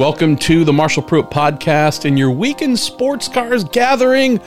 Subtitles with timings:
[0.00, 4.40] Welcome to the Marshall Pruett podcast and your weekend sports cars gathering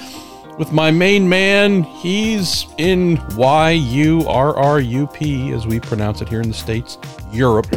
[0.57, 1.83] with my main man.
[1.83, 6.55] He's in Y U R R U P, as we pronounce it here in the
[6.55, 6.97] States,
[7.31, 7.67] Europe.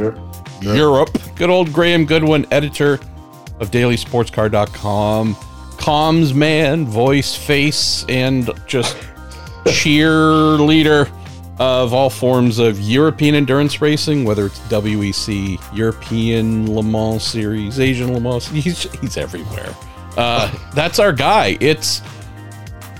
[0.62, 1.10] Europe.
[1.35, 2.94] Good old Graham Goodwin, editor
[3.60, 8.97] of dailysportscar.com, comms man, voice, face, and just
[9.65, 11.11] cheerleader
[11.59, 18.12] of all forms of European endurance racing, whether it's WEC, European Le Mans Series, Asian
[18.12, 18.47] Le Mans.
[18.52, 19.74] He's, he's everywhere.
[20.16, 21.56] Uh, that's our guy.
[21.61, 22.00] It's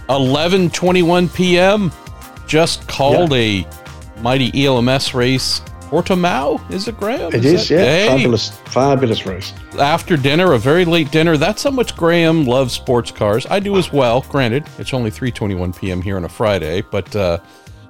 [0.09, 1.93] 11:21 p.m.
[2.47, 3.67] Just called a
[4.21, 5.61] mighty ELMS race.
[5.91, 7.33] Portimao is it, Graham?
[7.33, 7.85] It is, that- yeah.
[7.85, 9.53] Hey, Fabulous, fabulous race.
[9.79, 11.37] after dinner, a very late dinner.
[11.37, 13.47] That's how much Graham loves sports cars.
[13.49, 14.23] I do as well.
[14.29, 16.03] Granted, it's only 3:21 p.m.
[16.03, 17.39] here on a Friday, but uh,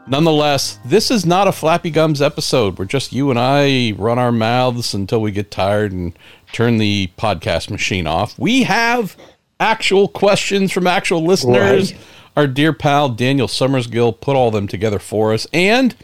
[0.07, 2.79] nonetheless, this is not a Flappy Gums episode.
[2.79, 6.17] We're just you and I run our mouths until we get tired and
[6.53, 8.39] turn the podcast machine off.
[8.39, 9.17] We have
[9.61, 11.93] actual questions from actual listeners.
[11.93, 12.03] Right.
[12.37, 15.97] Our dear pal Daniel Summersgill put all them together for us, and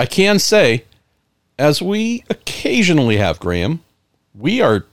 [0.00, 0.84] I can say,
[1.58, 3.80] as we occasionally have, Graham,
[4.34, 4.86] we are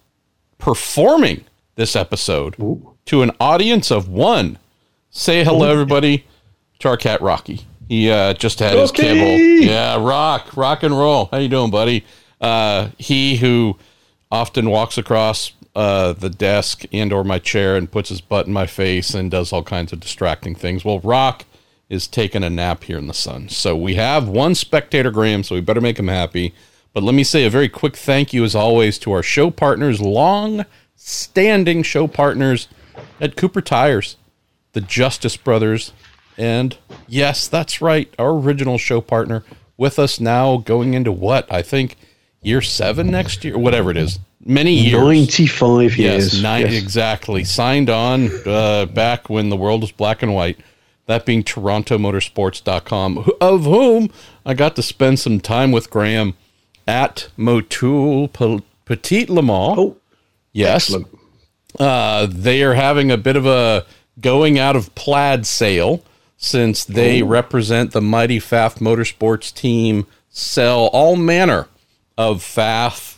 [0.59, 2.56] performing this episode
[3.06, 4.59] to an audience of one.
[5.09, 6.25] Say hello, everybody,
[6.80, 7.66] to our cat Rocky.
[7.88, 9.02] He uh, just had his Rocky!
[9.02, 9.38] kibble.
[9.66, 11.26] Yeah, rock, rock and roll.
[11.32, 12.06] How you doing, buddy?
[12.42, 13.78] Uh, he who
[14.32, 18.54] often walks across uh, the desk and or my chair and puts his butt in
[18.54, 20.84] my face and does all kinds of distracting things.
[20.84, 21.46] Well, Rock
[21.90, 23.48] is taking a nap here in the sun.
[23.50, 26.54] So we have one spectator, Graham, so we better make him happy.
[26.94, 30.02] But let me say a very quick thank you, as always, to our show partners,
[30.02, 30.66] long
[30.96, 32.68] standing show partners
[33.22, 34.18] at Cooper Tires,
[34.74, 35.94] the Justice Brothers.
[36.38, 39.44] And yes, that's right, our original show partner
[39.76, 41.52] with us now going into what?
[41.52, 41.96] I think
[42.42, 44.20] year seven next year, whatever it is.
[44.46, 45.02] Many years.
[45.04, 46.42] 95 Yes, years.
[46.44, 47.44] nine, exactly.
[47.44, 50.60] Signed on uh, back when the world was black and white.
[51.08, 54.09] That being TorontoMotorsports.com, of whom
[54.46, 56.34] I got to spend some time with Graham
[56.88, 58.31] at Motul
[58.86, 59.76] Petit Le Mans.
[59.80, 59.97] Oh,
[60.53, 60.94] yes.
[61.80, 63.86] Uh, they are having a bit of a
[64.20, 66.03] going out of plaid sale
[66.38, 67.25] since they oh.
[67.25, 71.68] represent the mighty Pfaff Motorsports team, sell all manner
[72.18, 73.18] of Pfaff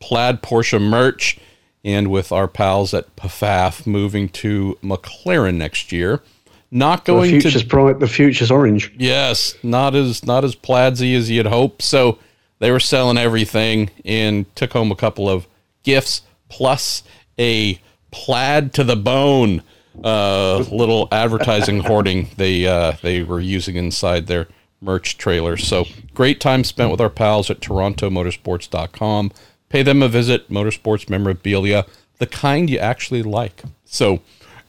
[0.00, 1.38] plaid Porsche merch,
[1.84, 6.22] and with our pals at Pfaff moving to McLaren next year.
[6.70, 8.92] Not The going future's to bright, the future's orange.
[8.96, 11.82] Yes, not as not as plaidsy as you'd hope.
[11.82, 12.18] So
[12.60, 15.48] they were selling everything and took home a couple of
[15.82, 17.02] gifts plus
[17.38, 17.80] a
[18.12, 19.62] plaid to the bone
[20.04, 24.48] uh, little advertising hoarding they uh, they were using inside their
[24.80, 25.56] merch trailer.
[25.56, 29.32] So great time spent with our pals at TorontoMotorsports.com.
[29.68, 30.50] Pay them a visit.
[30.50, 31.86] Motorsports memorabilia,
[32.18, 33.62] the kind you actually like.
[33.84, 34.20] So,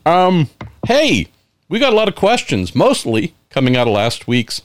[0.06, 0.50] um,
[0.88, 1.28] hey,
[1.70, 4.62] we got a lot of questions, mostly coming out of last week's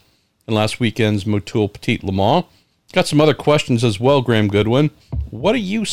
[0.46, 2.44] and last weekend's Motul Petit Le Mans.
[2.92, 4.90] Got some other questions as well, Graham Goodwin.
[5.30, 5.84] What do you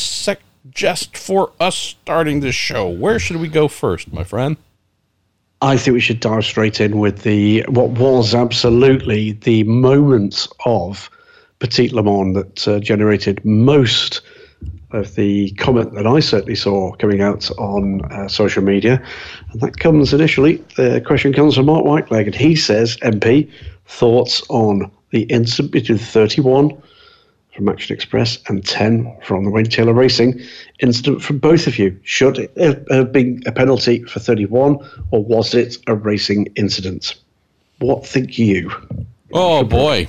[0.64, 2.88] suggest for us starting this show?
[2.88, 4.56] Where should we go first, my friend?
[5.62, 11.10] I think we should dive straight in with the what was absolutely the moment of
[11.60, 14.22] Petit Le Mans that uh, generated most
[14.92, 19.04] of the comment that I certainly saw coming out on uh, social media.
[19.52, 23.50] And that comes initially, the question comes from Mark Whiteleg, and he says, MP,
[23.86, 26.82] thoughts on the incident between 31
[27.56, 30.40] from Action Express and 10 from the Wayne Taylor Racing
[30.80, 31.98] incident from both of you.
[32.04, 34.78] Should it have- been a penalty for 31
[35.12, 37.16] or was it a racing incident?
[37.80, 38.72] What think you?
[39.32, 40.08] Oh boy,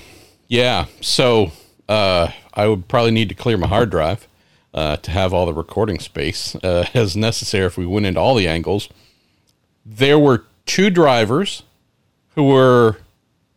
[0.49, 0.87] yeah.
[1.01, 1.51] So
[1.89, 4.27] uh, I would probably need to clear my hard drive
[4.73, 8.35] uh, to have all the recording space uh, as necessary if we went into all
[8.35, 8.89] the angles.
[9.85, 11.63] There were two drivers
[12.35, 12.99] who were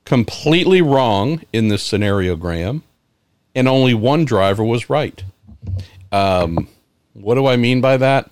[0.06, 2.84] completely wrong in this scenario, Graham,
[3.58, 5.24] and only one driver was right.
[6.12, 6.68] Um,
[7.14, 8.30] what do I mean by that?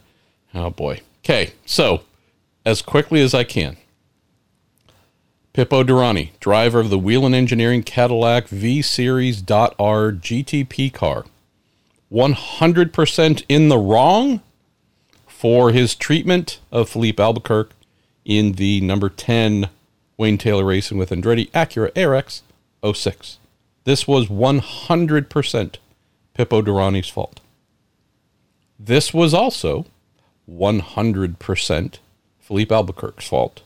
[0.54, 1.01] Oh boy.
[1.24, 2.04] Okay, so
[2.63, 3.75] as quickly as I can.
[5.56, 11.25] Pipo Derani, driver of the Whelen Engineering Cadillac V Series R GTP car,
[12.12, 14.42] 100% in the wrong
[15.25, 17.74] for his treatment of Filipe Albuquerque
[18.25, 19.69] in the number 10
[20.18, 22.44] Wayne Taylor Racing with Andretti Acura ARX
[22.94, 23.39] 06.
[23.86, 25.78] This was 100%
[26.38, 27.40] Pipo Derani's fault.
[28.78, 29.86] This was also
[30.52, 32.00] 100%
[32.40, 33.64] Filipe Albuquerque's fault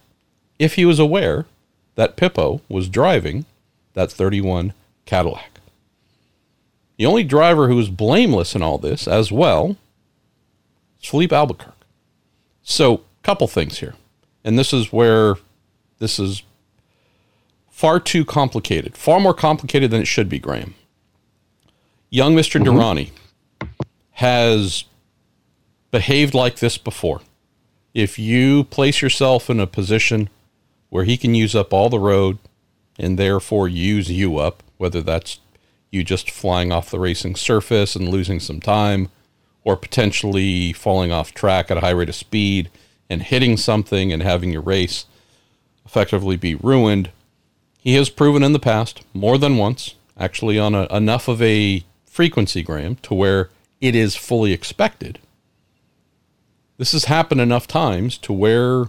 [0.57, 1.45] if he was aware
[1.95, 3.45] that Pipo was driving
[3.94, 4.74] that 31
[5.06, 5.60] Cadillac.
[6.98, 9.77] The only driver who was blameless in all this as well
[10.98, 11.72] It's Filipe Albuquerque.
[12.62, 13.95] So, couple things here.
[14.44, 15.36] And this is where
[16.00, 16.44] this is
[17.79, 20.75] far too complicated, far more complicated than it should be, Graham.
[22.09, 22.77] Young mister mm-hmm.
[22.77, 23.11] Derani
[24.11, 24.83] has
[25.89, 27.21] behaved like this before.
[27.93, 30.27] If you place yourself in a position
[30.89, 32.37] where he can use up all the road
[32.97, 35.39] and therefore use you up, whether that's
[35.89, 39.07] you just flying off the racing surface and losing some time,
[39.63, 42.69] or potentially falling off track at a high rate of speed
[43.09, 45.05] and hitting something and having your race
[45.85, 47.11] effectively be ruined.
[47.79, 51.83] He has proven in the past, more than once, actually on a, enough of a
[52.05, 53.49] frequency Graham to where
[53.79, 55.19] it is fully expected.
[56.77, 58.85] This has happened enough times to where,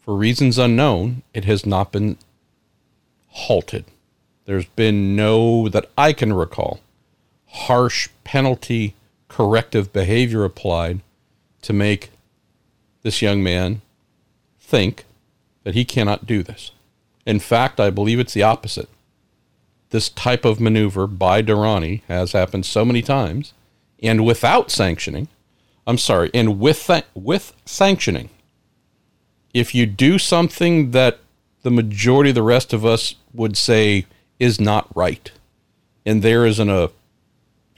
[0.00, 2.18] for reasons unknown, it has not been
[3.28, 3.86] halted.
[4.44, 6.80] There's been no, that I can recall,
[7.46, 8.94] harsh penalty
[9.28, 11.00] corrective behavior applied
[11.62, 12.10] to make
[13.02, 13.80] this young man
[14.60, 15.04] think
[15.62, 16.72] that he cannot do this.
[17.26, 18.88] In fact, I believe it's the opposite.
[19.90, 23.52] This type of maneuver by Derani has happened so many times,
[24.02, 25.28] and without sanctioning,
[25.86, 28.30] I'm sorry, and with with sanctioning,
[29.52, 31.20] if you do something that
[31.62, 34.06] the majority of the rest of us would say
[34.38, 35.30] is not right,
[36.04, 36.90] and there is an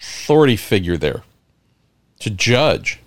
[0.00, 1.22] authority figure there
[2.20, 3.00] to judge,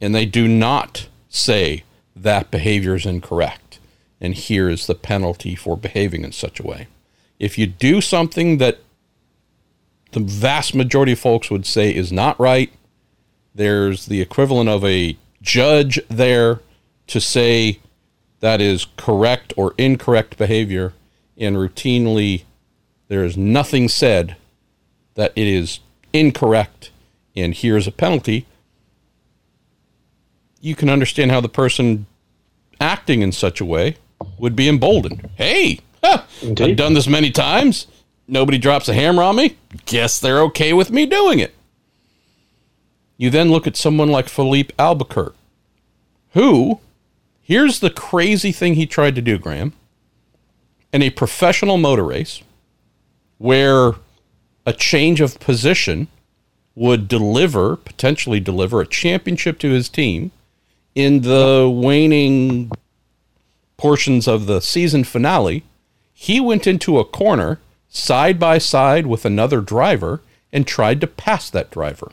[0.00, 1.84] and they do not say
[2.16, 3.71] that behavior is incorrect,
[4.22, 6.86] and here is the penalty for behaving in such a way.
[7.40, 8.78] If you do something that
[10.12, 12.72] the vast majority of folks would say is not right,
[13.52, 16.60] there's the equivalent of a judge there
[17.08, 17.80] to say
[18.38, 20.92] that is correct or incorrect behavior,
[21.36, 22.44] and routinely
[23.08, 24.36] there is nothing said
[25.14, 25.80] that it is
[26.12, 26.92] incorrect
[27.34, 28.46] and here's a penalty,
[30.60, 32.06] you can understand how the person
[32.80, 33.96] acting in such a way
[34.38, 35.28] would be emboldened.
[35.36, 37.86] Hey, huh, I've done this many times.
[38.28, 39.56] Nobody drops a hammer on me.
[39.86, 41.54] Guess they're okay with me doing it.
[43.16, 45.36] You then look at someone like Filipe Albuquerque,
[46.30, 46.80] who,
[47.40, 49.74] here's the crazy thing he tried to do, Graham.
[50.92, 52.42] In a professional motor race,
[53.38, 53.92] where
[54.66, 56.08] a change of position
[56.74, 60.30] would deliver, potentially deliver, a championship to his team
[60.94, 62.70] in the waning
[63.82, 65.64] portions of the season finale,
[66.12, 67.58] he went into a corner
[67.88, 70.20] side by side with another driver
[70.52, 72.12] and tried to pass that driver.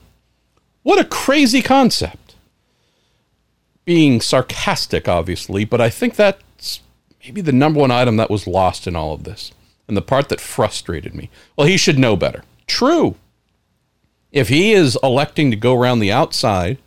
[0.82, 2.34] What a crazy concept.
[3.86, 6.82] Being sarcastic, obviously, but I think that's
[7.24, 9.52] maybe the number one item that was lost in all of this
[9.88, 11.30] and the part that frustrated me.
[11.56, 12.44] Well, he should know better.
[12.66, 13.16] True.
[14.32, 16.80] If he is electing to go around the outside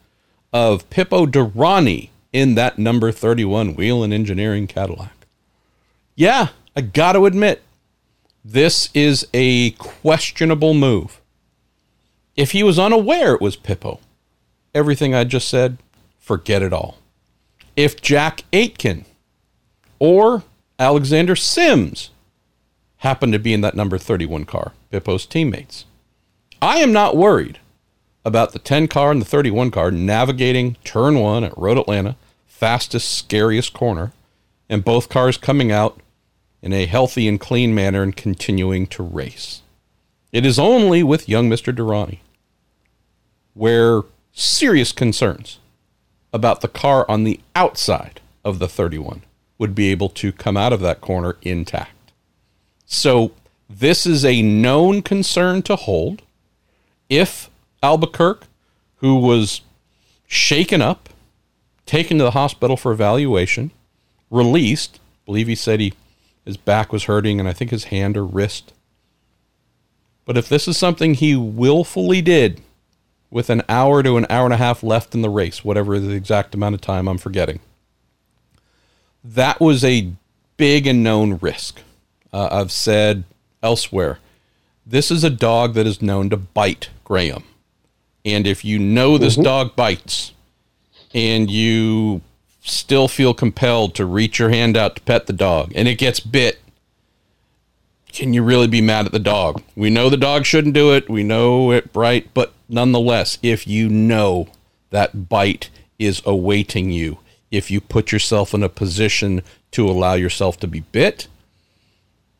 [0.52, 5.26] of Pipo Derani in that number 31 Whelen Engineering Cadillac,
[6.14, 7.62] yeah, I got to admit,
[8.44, 11.20] this is a questionable move.
[12.36, 14.00] If he was unaware it was Pipo,
[14.74, 15.78] everything I just said,
[16.18, 16.98] forget it all.
[17.76, 19.04] If Jack Aitken
[19.98, 20.42] or
[20.78, 22.10] Alexander Sims
[22.98, 25.84] happened to be in that number 31 car, Pipo's teammates,
[26.60, 27.58] I am not worried
[28.24, 33.10] about the 10 car and the 31 car navigating turn one at Road Atlanta, fastest,
[33.10, 34.12] scariest corner,
[34.68, 36.00] and both cars coming out
[36.62, 39.62] in a healthy and clean manner and continuing to race.
[40.30, 41.74] It is only with young Mr.
[41.74, 42.20] Derani
[43.54, 45.58] where serious concerns
[46.32, 49.22] about the car on the outside of the 31
[49.58, 52.12] would be able to come out of that corner intact.
[52.86, 53.32] So,
[53.68, 56.22] this is a known concern to hold
[57.08, 57.48] if
[57.82, 58.46] Albuquerque,
[58.96, 59.62] who was
[60.26, 61.08] shaken up,
[61.86, 63.70] taken to the hospital for evaluation,
[64.30, 65.92] released, I believe he said he
[66.44, 68.72] his back was hurting and I think his hand or wrist.
[70.24, 72.60] But if this is something he willfully did
[73.30, 76.14] with an hour to an hour and a half left in the race, whatever the
[76.14, 77.60] exact amount of time I'm forgetting,
[79.24, 80.12] that was a
[80.56, 81.80] big and known risk.
[82.32, 83.24] Uh, I've said
[83.62, 84.18] elsewhere
[84.84, 87.44] this is a dog that is known to bite Graham.
[88.24, 89.42] And if you know this mm-hmm.
[89.42, 90.32] dog bites
[91.12, 92.22] and you
[92.62, 96.20] still feel compelled to reach your hand out to pet the dog and it gets
[96.20, 96.60] bit,
[98.12, 99.62] can you really be mad at the dog?
[99.74, 101.08] We know the dog shouldn't do it.
[101.08, 104.48] We know it right, but nonetheless, if you know
[104.90, 107.18] that bite is awaiting you,
[107.50, 111.26] if you put yourself in a position to allow yourself to be bit,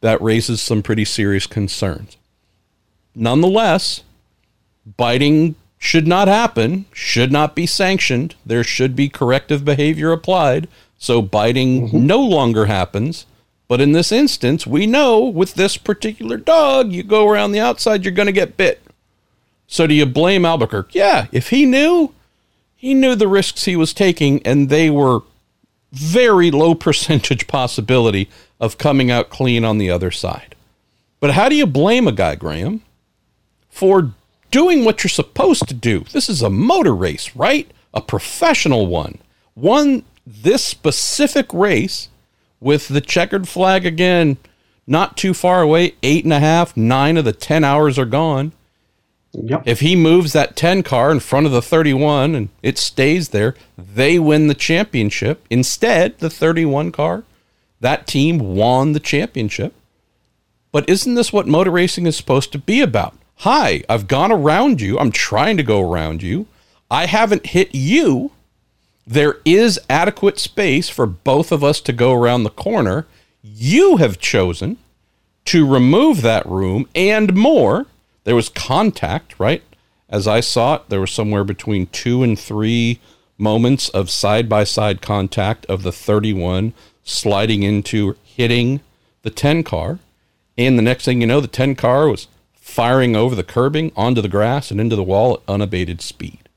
[0.02, 2.16] that raises some pretty serious concerns.
[3.14, 4.02] Nonetheless,
[4.96, 8.36] biting should not happen, should not be sanctioned.
[8.46, 10.68] There should be corrective behavior applied.
[10.96, 12.06] So biting mm-hmm.
[12.06, 13.26] no longer happens.
[13.66, 18.04] But in this instance, we know with this particular dog, you go around the outside,
[18.04, 18.80] you're going to get bit.
[19.66, 20.96] So do you blame Albuquerque?
[20.96, 22.14] Yeah, if he knew,
[22.76, 25.22] he knew the risks he was taking, and they were
[25.90, 30.54] very low percentage possibility of coming out clean on the other side.
[31.18, 32.82] But how do you blame a guy, Graham,
[33.68, 34.12] for
[34.52, 36.04] doing what you're supposed to do.
[36.12, 37.68] This is a motor race, right?
[37.92, 39.18] A professional one.
[39.54, 42.08] One this specific race
[42.60, 44.36] with the checkered flag again,
[44.86, 48.52] not too far away, eight and a half, nine of the 10 hours are gone.
[49.32, 49.62] Yep.
[49.64, 53.54] If he moves that 10 car in front of the 31 and it stays there,
[53.76, 55.44] they win the championship.
[55.50, 57.24] Instead, the 31 car,
[57.80, 59.74] that team won the championship.
[60.70, 63.16] But isn't this what motor racing is supposed to be about?
[63.36, 64.98] Hi, I've gone around you.
[64.98, 66.46] I'm trying to go around you.
[66.90, 68.32] I haven't hit you.
[69.06, 73.06] There is adequate space for both of us to go around the corner.
[73.42, 74.76] You have chosen
[75.46, 77.86] to remove that room and more.
[78.24, 79.62] There was contact, right?
[80.08, 83.00] As I saw it, there was somewhere between two and three
[83.38, 88.80] moments of side by side contact of the 31 sliding into hitting
[89.22, 89.98] the 10 car.
[90.56, 92.28] And the next thing you know, the 10 car was
[92.62, 96.48] firing over the curbing onto the grass and into the wall at unabated speed.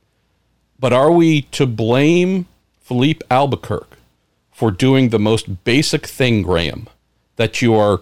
[0.80, 2.46] But are we to blame
[2.80, 3.98] Filipe Albuquerque
[4.52, 6.88] for doing the most basic thing, Graham,
[7.38, 8.02] that you are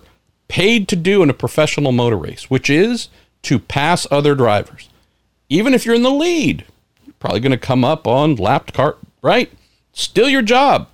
[0.49, 3.07] paid to do in a professional motor race, which is
[3.43, 4.89] to pass other drivers?
[5.47, 6.65] Even if you're in the lead,
[7.05, 9.49] you're probably going to come up on lapped cart, right?
[9.93, 10.89] Still your job.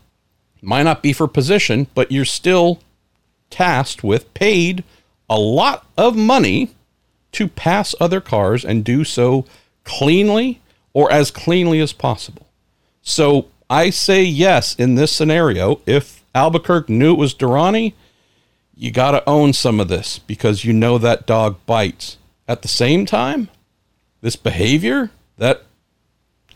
[0.62, 2.80] Might not be for position, but you're still
[3.50, 4.84] tasked with paid
[5.28, 6.70] a lot of money
[7.33, 9.45] to pass other cars and do so
[9.83, 10.62] cleanly
[10.93, 12.48] or as cleanly as possible.
[13.01, 15.81] So I say yes in this scenario.
[15.86, 17.93] If Albuquerque knew it was Derani,
[18.75, 22.17] you got to own some of this because you know that dog bites.
[22.48, 23.50] At the same time,
[24.21, 25.63] this behavior that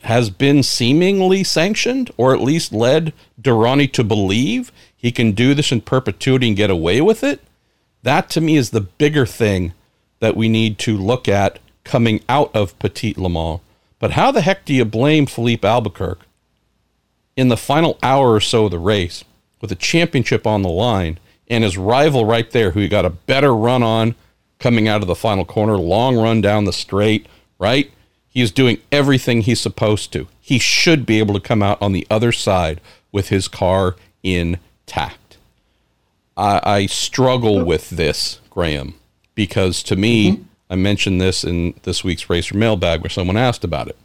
[0.03, 5.71] has been seemingly sanctioned or at least led Derani to believe he can do this
[5.71, 7.41] in perpetuity and get away with it,
[8.03, 9.73] that to me is the bigger thing
[10.23, 13.59] that we need to look at coming out of Petit Le Mans.
[13.99, 16.25] But how the heck do you blame Filipe Albuquerque
[17.35, 19.25] in the final hour or so of the race
[19.59, 23.09] with a championship on the line and his rival right there, who he got a
[23.09, 24.15] better run on
[24.59, 27.27] coming out of the final corner, long run down the straight,
[27.59, 27.91] right?
[28.29, 30.29] He is doing everything he's supposed to.
[30.39, 32.79] He should be able to come out on the other side
[33.11, 35.35] with his car intact.
[36.37, 38.95] I, I struggle with this, Graham
[39.35, 40.43] because to me, mm-hmm.
[40.69, 43.97] I mentioned this in this week's Racer Mailbag where someone asked about it.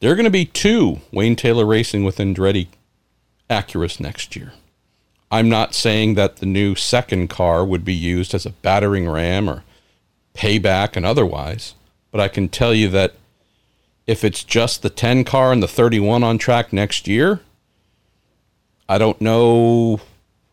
[0.00, 2.68] There are going to be two Wayne Taylor Racing with Andretti
[3.50, 4.52] Acuras next year.
[5.30, 9.48] I'm not saying that the new second car would be used as a battering ram
[9.48, 9.62] or
[10.34, 11.74] payback and otherwise,
[12.10, 13.14] but I can tell you that
[14.06, 17.40] if it's just the 10 car and the 31 on track next year,
[18.88, 20.00] I don't know.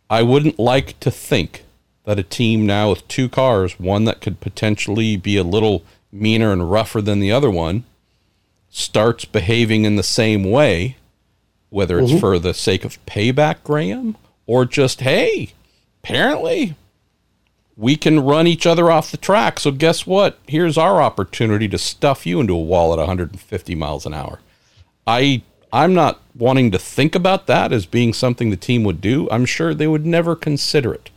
[0.09, 1.63] I wouldn't like to think
[2.07, 6.53] that a team now with two cars, one that could potentially be a little meaner
[6.53, 7.83] and rougher than the other one,
[8.69, 10.95] starts behaving in the same way,
[11.69, 12.19] whether it's mm-hmm.
[12.19, 15.51] for the sake of payback, Graham, or just, hey,
[16.01, 16.77] apparently
[17.75, 19.59] we can run each other off the track.
[19.59, 20.39] So guess what?
[20.47, 24.39] Here's our opportunity to stuff you into a wall at 150 miles an hour.
[25.05, 25.41] I
[25.73, 29.27] I'm not wanting to think about that as being something the team would do.
[29.29, 31.09] I'm sure they would never consider it.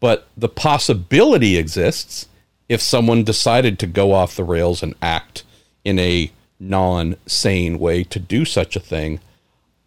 [0.00, 2.26] But the possibility exists
[2.68, 5.44] if someone decided to go off the rails and act
[5.84, 9.20] in a non sane way to do such a thing.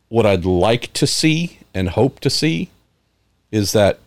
[0.08, 2.70] What I'd like to see and hope to see
[3.52, 4.00] is that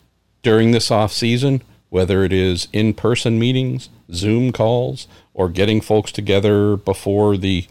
[0.42, 6.10] during this off season, whether it is in person meetings, Zoom calls, or getting folks
[6.10, 7.66] together before the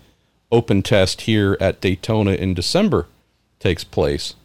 [0.52, 3.08] open test here at Daytona in December
[3.60, 4.36] takes place,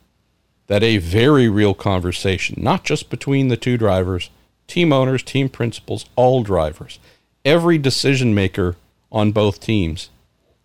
[0.67, 4.31] that a very real conversation, not just between the two drivers,
[4.67, 6.99] team owners, team principals, all drivers,
[7.45, 8.77] every decision maker
[9.13, 10.11] on both teams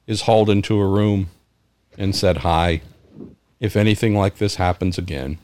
[0.07, 1.29] is hauled into a room
[1.97, 2.81] and said, Hi,
[3.59, 5.37] if anything like this happens again,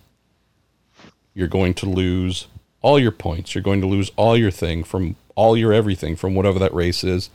[1.34, 2.48] you're going to lose
[2.82, 3.54] all your points.
[3.54, 7.04] You're going to lose all your thing from all your everything from whatever that race
[7.04, 7.30] is.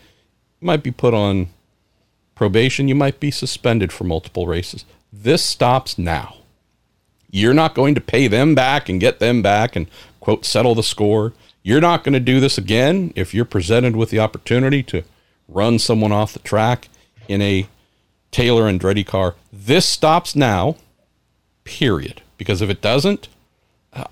[0.60, 1.48] You might be put on
[2.34, 2.88] probation.
[2.88, 4.84] You might be suspended for multiple races.
[5.12, 6.41] This stops now.
[7.32, 9.86] You're not going to pay them back and get them back and,
[10.20, 11.32] quote, settle the score.
[11.64, 15.02] You're not going to do this again if you're presented with the opportunity to
[15.48, 16.88] run someone off the track
[17.28, 17.66] in a
[18.30, 19.34] Taylor and Andretti car.
[19.52, 20.76] This stops now,
[21.64, 22.22] period.
[22.38, 23.28] Because if it doesn't,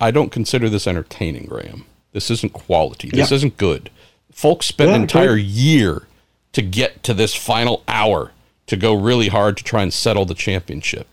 [0.00, 1.84] I don't consider this entertaining, Graham.
[2.12, 3.10] This isn't quality.
[3.10, 3.36] This Yeah.
[3.36, 3.90] isn't good.
[4.32, 6.06] Folks spend Yeah, an entire year
[6.52, 8.32] to get to this final hour
[8.66, 11.06] to go really hard to try and settle the championship.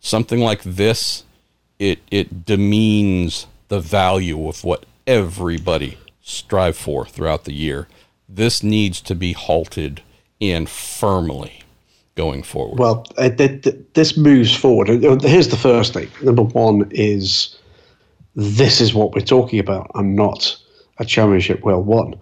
[0.00, 1.24] Something like this,
[1.78, 7.88] it it demeans the value of what everybody strive for throughout the year.
[8.28, 10.02] This needs to be halted
[10.40, 11.62] and firmly
[12.14, 12.78] going forward.
[12.78, 14.90] Well, uh, th- th- this moves forward.
[14.90, 16.08] Uh, Here's the first thing.
[16.22, 17.56] Number one is
[18.34, 20.56] this is what we're talking about, and not
[20.98, 22.14] a championship well won.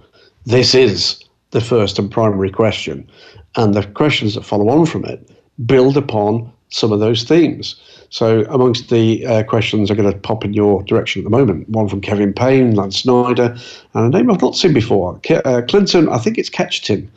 [0.44, 3.08] This is the first and primary question,
[3.56, 5.30] and the questions that follow on from it
[5.64, 7.76] build upon some of those themes.
[8.08, 11.68] So, amongst the uh, questions are going to pop in your direction at the moment,
[11.68, 13.56] one from Kevin Payne, Lance Snyder,
[13.94, 16.08] and a name I've not seen before, uh, Clinton.
[16.08, 17.08] I think it's Ketchton.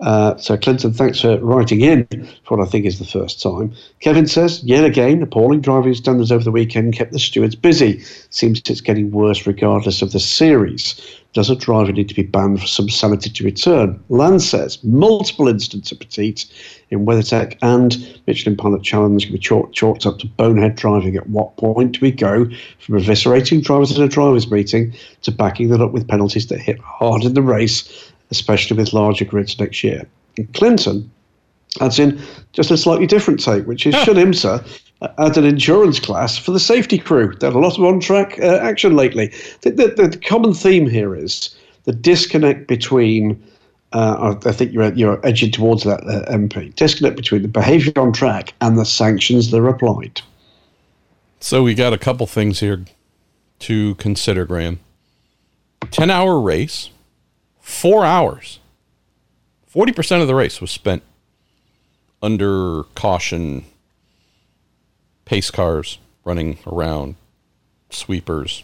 [0.00, 2.06] Uh, so, Clinton, thanks for writing in
[2.44, 3.72] for what I think is the first time.
[4.00, 8.02] Kevin says, yet again, appalling driving standards over the weekend kept the stewards busy.
[8.30, 11.00] Seems it's getting worse regardless of the series.
[11.32, 14.02] Does a driver need to be banned for some sanity to return?
[14.08, 16.44] Land says, multiple incidents of Petit
[16.90, 21.16] in WeatherTech and Michelin Pilot Challenge can be chalked, chalked up to bonehead driving.
[21.16, 22.46] At what point do we go
[22.78, 26.78] from eviscerating drivers in a drivers' meeting to backing them up with penalties that hit
[26.80, 30.06] hard in the race, especially with larger grids next year?
[30.36, 31.10] And Clinton
[31.80, 32.20] adds in
[32.52, 34.64] just a slightly different take, which is should IMSA
[35.18, 37.34] add an insurance class for the safety crew?
[37.34, 39.32] Done a lot of on track uh, action lately.
[39.62, 41.54] The, the, the common theme here is
[41.84, 43.42] the disconnect between.
[43.92, 46.74] Uh, I I think you're you're edging towards that uh, MP.
[46.74, 50.20] Disconnect between the behaviour on track and the sanctions that are applied.
[51.40, 52.84] So we got a couple things here
[53.60, 54.80] to consider, Graham.
[55.90, 56.90] 10 hour race,
[57.66, 58.60] four hours.
[59.74, 61.02] 40% of the race was spent
[62.22, 63.64] under caution,
[65.24, 67.16] pace cars running around,
[67.90, 68.62] sweepers,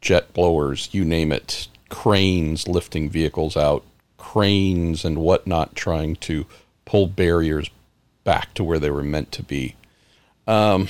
[0.00, 3.84] jet blowers, you name it, cranes lifting vehicles out,
[4.16, 6.46] cranes and whatnot trying to
[6.86, 7.68] pull barriers
[8.24, 9.76] back to where they were meant to be
[10.46, 10.88] Um,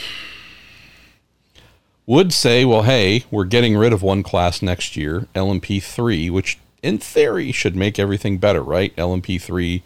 [2.06, 6.98] would say, well, hey, we're getting rid of one class next year, LMP3, which in
[6.98, 8.94] theory should make everything better, right?
[8.96, 9.82] LMP3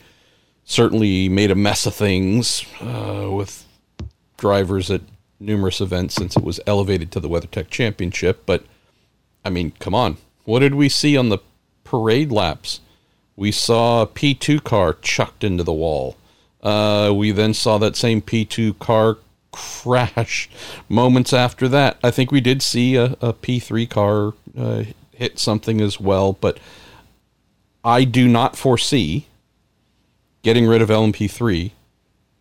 [0.64, 3.66] certainly made a mess of things uh, with
[4.36, 5.02] drivers at
[5.40, 8.44] numerous events since it was elevated to the WeatherTech Championship.
[8.46, 8.64] But
[9.44, 10.16] I mean, come on.
[10.44, 11.38] What did we see on the
[11.84, 12.80] parade laps?
[13.36, 16.16] We saw a P2 car chucked into the wall.
[16.62, 19.18] Uh, we then saw that same P2 car
[19.52, 20.48] crash
[20.88, 21.98] moments after that.
[22.02, 26.58] I think we did see a a P3 car uh, hit something as well, but
[27.84, 29.26] I do not foresee
[30.42, 31.72] getting rid of LMP3,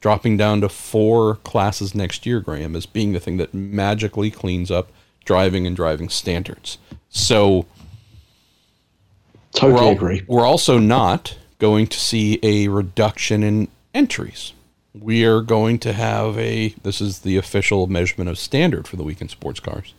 [0.01, 4.69] dropping down to four classes next year, Graham, as being the thing that magically cleans
[4.71, 4.91] up
[5.25, 6.77] driving and driving standards.
[7.09, 7.65] So
[9.53, 10.21] Totally we're, al- agree.
[10.27, 14.53] we're also not going to see a reduction in entries.
[14.93, 19.03] We are going to have a, this is the official measurement of standard for the
[19.03, 19.93] weekend sports cars,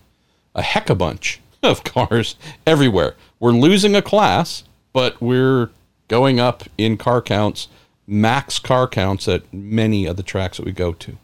[0.55, 3.15] a heck a bunch of cars everywhere.
[3.41, 5.69] We're losing a class, but we're
[6.09, 7.69] going up in car counts,
[8.07, 11.19] max car counts at many of the tracks that we go to.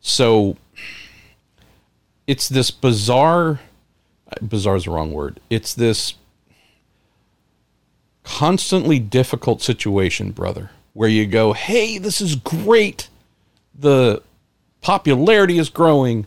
[0.00, 0.58] So
[2.26, 3.60] it's this bizarre,
[4.42, 5.40] bizarre is the wrong word.
[5.48, 6.14] It's this
[8.24, 13.08] constantly difficult situation, brother, where you go, hey, this is great.
[13.78, 14.20] The
[14.80, 16.26] popularity is growing.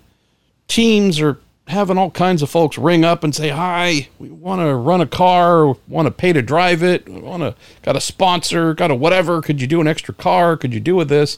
[0.70, 1.40] Teams are
[1.70, 5.08] having all kinds of folks ring up and say, hi, we want to run a
[5.08, 9.42] car, want to pay to drive it, want to, got a sponsor, got a whatever.
[9.42, 10.58] Could you do an extra car?
[10.58, 11.38] Could you do with this?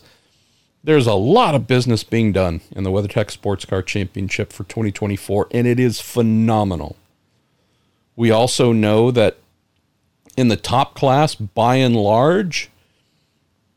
[0.84, 5.50] There's a lot of business being done in the WeatherTech Sports Car Championship for 2024,
[5.52, 6.96] and it is phenomenal.
[8.16, 9.38] We also know that
[10.38, 12.72] in the top class, by and large,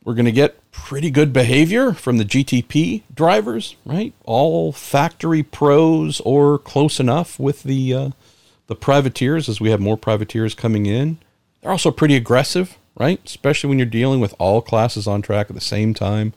[0.05, 4.13] we're going to get pretty good behavior from the GTP drivers, right?
[4.25, 8.11] All factory pros or close enough with the uh,
[8.67, 11.19] the privateers as we have more privateers coming in.
[11.63, 13.21] They're also pretty aggressive, right?
[13.25, 16.35] Especially when you're dealing with all classes on track at the same time.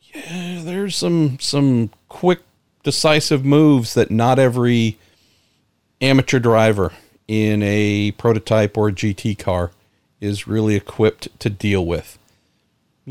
[0.00, 2.40] Yeah, there's some some quick
[2.84, 4.98] decisive moves that not every
[6.00, 6.92] amateur driver
[7.28, 9.72] in a prototype or a GT car
[10.20, 12.18] is really equipped to deal with.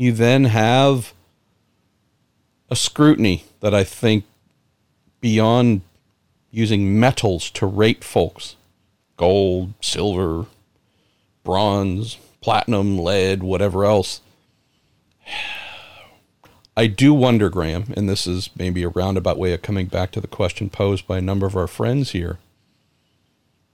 [0.00, 1.12] You then have
[2.70, 4.24] a scrutiny that I think
[5.20, 5.82] beyond
[6.50, 8.56] using metals to rate folks
[9.18, 10.46] gold, silver,
[11.44, 14.22] bronze, platinum, lead, whatever else.
[16.78, 20.20] I do wonder, Graham, and this is maybe a roundabout way of coming back to
[20.22, 22.38] the question posed by a number of our friends here.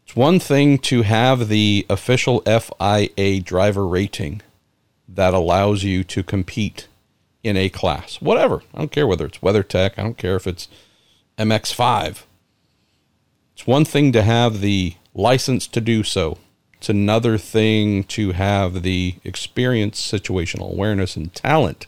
[0.05, 4.43] It's one thing to have the official FIA driver rating
[5.09, 6.89] that allows you to compete
[7.43, 8.63] in a class, whatever.
[8.75, 10.69] I don't care whether it's WeatherTech, I don't care if it's
[11.39, 12.25] MX5.
[13.55, 16.39] It's one thing to have the license to do so.
[16.75, 21.87] It's another thing to have the experience, situational awareness, and talent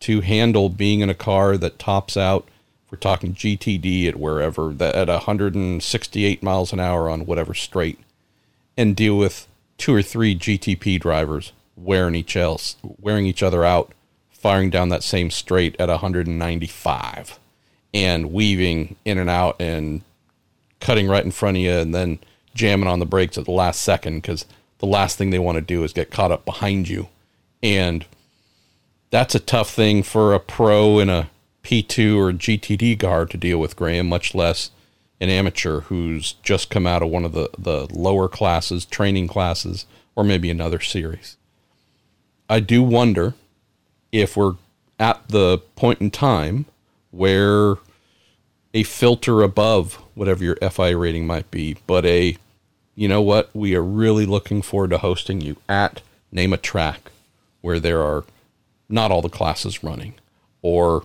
[0.00, 2.46] to handle being in a car that tops out.
[2.84, 7.98] If we're talking GTD at wherever that at 168 miles an hour on whatever straight,
[8.76, 13.92] and deal with two or three GTP drivers wearing each else, wearing each other out,
[14.30, 17.38] firing down that same straight at 195,
[17.92, 20.02] and weaving in and out and
[20.80, 22.18] cutting right in front of you, and then
[22.54, 24.46] jamming on the brakes at the last second because
[24.78, 27.08] the last thing they want to do is get caught up behind you,
[27.62, 28.06] and
[29.10, 31.30] that's a tough thing for a pro in a
[31.62, 34.70] P2 or GTD guard to deal with, Graham, much less
[35.20, 39.84] an amateur who's just come out of one of the, the lower classes, training classes,
[40.16, 41.36] or maybe another series.
[42.50, 43.34] I do wonder
[44.10, 44.56] if we're
[44.98, 46.66] at the point in time
[47.12, 47.76] where
[48.74, 52.36] a filter above whatever your FI rating might be, but a,
[52.96, 57.12] you know what, we are really looking forward to hosting you at name a track
[57.60, 58.24] where there are
[58.88, 60.14] not all the classes running,
[60.60, 61.04] or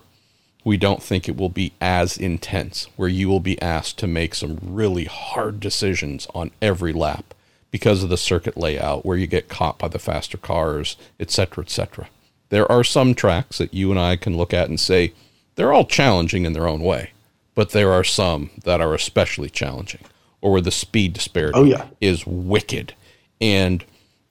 [0.63, 4.34] we don't think it will be as intense, where you will be asked to make
[4.34, 7.35] some really hard decisions on every lap
[7.76, 12.08] because of the circuit layout, where you get caught by the faster cars, etc., etc.
[12.48, 15.12] There are some tracks that you and I can look at and say
[15.56, 17.12] they're all challenging in their own way,
[17.54, 20.00] but there are some that are especially challenging,
[20.40, 21.88] or where the speed disparity oh, yeah.
[22.00, 22.94] is wicked.
[23.42, 23.84] And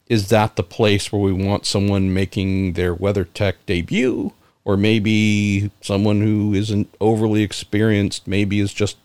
[0.07, 4.33] is that the place where we want someone making their WeatherTech debut?
[4.63, 8.97] Or maybe someone who isn't overly experienced, maybe is just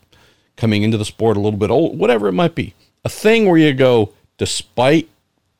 [0.57, 2.72] coming into the sport a little bit old, whatever it might be.
[3.05, 5.07] A thing where you go, despite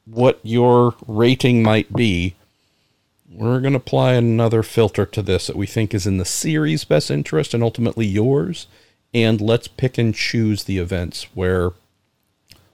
[0.07, 2.35] what your rating might be,
[3.31, 6.85] we're going to apply another filter to this that we think is in the series'
[6.85, 8.69] best interest and ultimately yours.
[9.13, 11.73] And let's pick and choose the events where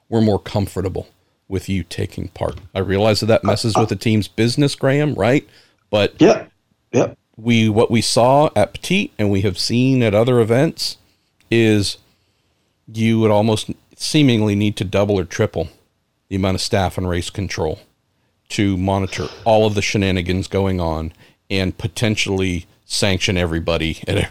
[0.09, 1.09] we're more comfortable
[1.49, 2.61] with you taking part.
[2.73, 5.45] I realize that that messes with the team's business, Graham, right?
[5.91, 6.47] But yeah,
[6.93, 7.15] yeah.
[7.37, 10.99] We what we saw at Petit and we have seen at other events
[11.51, 11.99] is
[12.87, 15.69] you would almost seemingly need to double or triple
[16.29, 17.81] the amount of staff and race control
[18.49, 21.13] to monitor all of the shenanigans going on
[21.51, 24.31] and potentially sanction everybody at,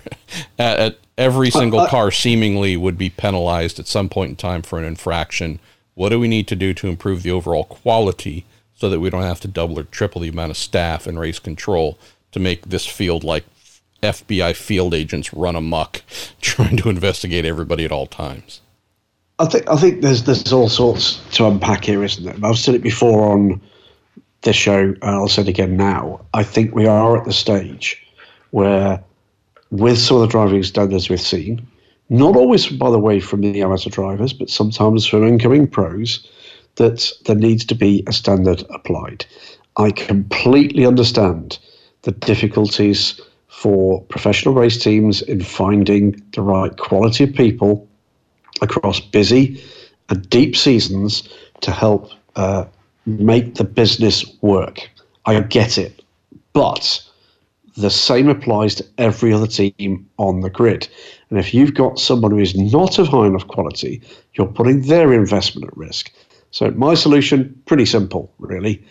[0.58, 4.62] at, every uh, single uh, car seemingly would be penalized at some point in time
[4.62, 5.60] for an infraction
[5.96, 9.24] what do we need to do to improve the overall quality so that we don't
[9.24, 11.98] have to double or triple the amount of staff and race control
[12.32, 13.46] to make this field like
[14.04, 16.04] FBI field agents run amok
[16.42, 18.62] trying to investigate everybody at all times?
[19.40, 22.36] I think I think there's there's all sorts to unpack here, isn't there?
[22.44, 23.62] I've said it before on
[24.44, 26.26] this show, and I'll say it again now.
[26.34, 28.02] I think we are at the stage
[28.52, 29.04] where,
[29.72, 31.68] with some of the driving standards we've seen,
[32.10, 36.26] not always, by the way, from the amateur drivers, but sometimes from incoming pros,
[36.76, 39.26] that there needs to be a standard applied.
[39.78, 41.60] I completely understand
[42.04, 47.85] the difficulties for professional race teams in finding the right quality of people
[48.62, 49.62] across busy
[50.10, 51.28] and deep seasons
[51.62, 52.66] to help uh,
[53.06, 54.90] make the business work.
[55.26, 56.04] I get it.
[56.54, 57.02] But
[57.78, 60.88] the same applies to every other team on the grid.
[61.30, 64.02] And if you've got someone who is not of high enough quality,
[64.36, 66.12] you're putting their investment at risk.
[66.52, 68.82] So my solution, pretty simple, really,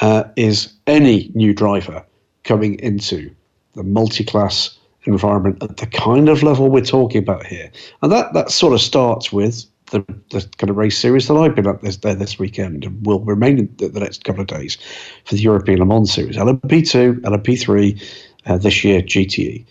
[0.00, 2.04] uh, is any new driver
[2.42, 3.30] coming into
[3.74, 7.70] the multi-class environment at the kind of level we're talking about here,
[8.02, 11.54] and that that sort of starts with the, the kind of race series that I've
[11.54, 14.48] been at this there this weekend and will remain in the, the next couple of
[14.48, 14.76] days
[15.24, 18.02] for the European Le Mans series, LMP2, LMP3,
[18.46, 19.64] uh, this year GTE,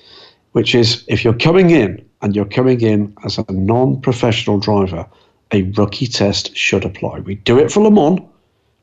[0.54, 5.06] which is if you're coming in and you're coming in as a non-professional driver,
[5.52, 7.20] a rookie test should apply.
[7.20, 8.22] We do it for Le Mans.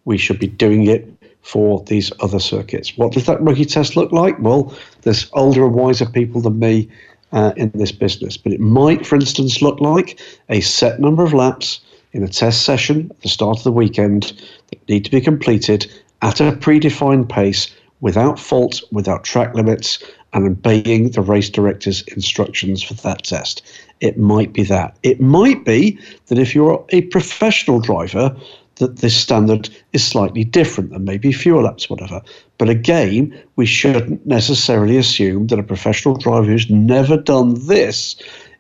[0.05, 2.97] We should be doing it for these other circuits.
[2.97, 4.39] What does that rookie test look like?
[4.39, 6.89] Well, there's older and wiser people than me
[7.33, 11.35] uh, in this business, but it might, for instance, look like a set number of
[11.35, 11.81] laps
[12.13, 14.33] in a test session at the start of the weekend
[14.71, 15.91] that need to be completed
[16.23, 22.83] at a predefined pace without fault, without track limits, and obeying the race director's instructions
[22.83, 23.63] for that test.
[24.01, 24.97] It might be that.
[25.03, 28.37] It might be that if you're a professional driver,
[28.79, 32.23] that this standard is slightly different than maybe fuel laps, whatever.
[32.59, 38.17] But again, we shouldn't necessarily assume that a professional driver who's never done this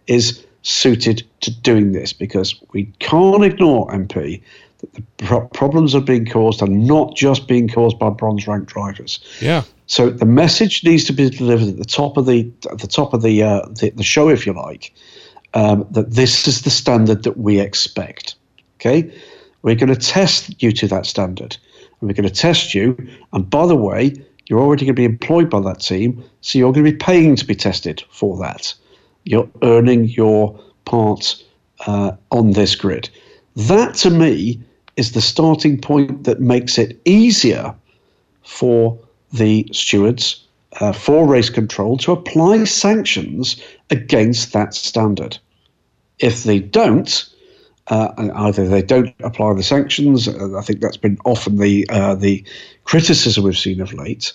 [0.07, 4.43] is suited to doing this because we can't ignore MP
[4.79, 8.69] that the pro- problems are being caused are not just being caused by bronze rank
[8.69, 9.21] drivers.
[9.41, 9.63] Yeah.
[9.87, 13.15] So the message needs to be delivered at the top of the at the top
[13.15, 14.95] of the uh, the, the, show, if you like,
[15.55, 18.35] um, that this is the standard that we expect.
[18.77, 19.11] Okay,
[19.63, 21.57] we're going to test you to that standard,
[22.01, 22.97] and we're going to test you.
[23.33, 24.15] And by the way,
[24.47, 27.37] you're already going to be employed by that team, so you're going to be paying
[27.37, 28.75] to be tested for that.
[29.25, 31.43] You're earning your part
[31.87, 33.11] uh, on this grid.
[33.57, 34.61] That to me
[34.97, 37.75] is the starting point that makes it easier
[38.43, 38.99] for
[39.33, 40.45] the stewards
[40.81, 45.39] uh, for race control to apply sanctions against that standard.
[46.19, 47.29] If they don't,
[47.89, 52.15] uh, either they don't apply the sanctions, uh, I think that's been often the uh,
[52.15, 52.45] the
[52.85, 54.33] criticism we've seen of late,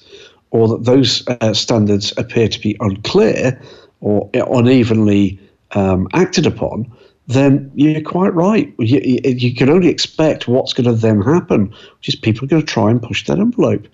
[0.52, 3.60] or that those uh, standards appear to be unclear
[4.02, 5.39] or unevenly
[5.72, 6.92] um, acted upon,
[7.28, 8.74] then you're quite right.
[8.80, 12.62] You, you, can only expect what's going to then happen, which is people are going
[12.62, 13.88] to try and push that envelope.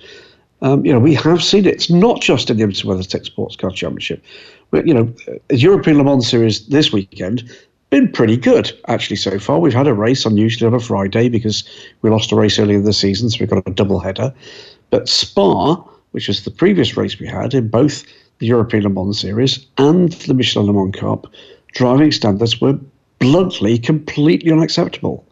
[0.62, 1.76] Um, you know, we have seen it.
[1.76, 4.24] It's not just in the IMSA WeatherTech Sports Car Championship.
[4.72, 5.14] But, you know,
[5.52, 7.50] European Le Mans Series this weekend
[7.90, 9.60] been pretty good actually so far.
[9.60, 11.64] We've had a race unusually on a Friday because
[12.02, 14.34] we lost a race earlier in the season, so we've got a double header.
[14.90, 15.76] But Spa,
[16.12, 18.04] which was the previous race we had in both
[18.40, 21.28] the European Le Mans Series and the Michelin Le Mans Cup,
[21.74, 22.80] driving standards were
[23.20, 25.26] bluntly completely unacceptable.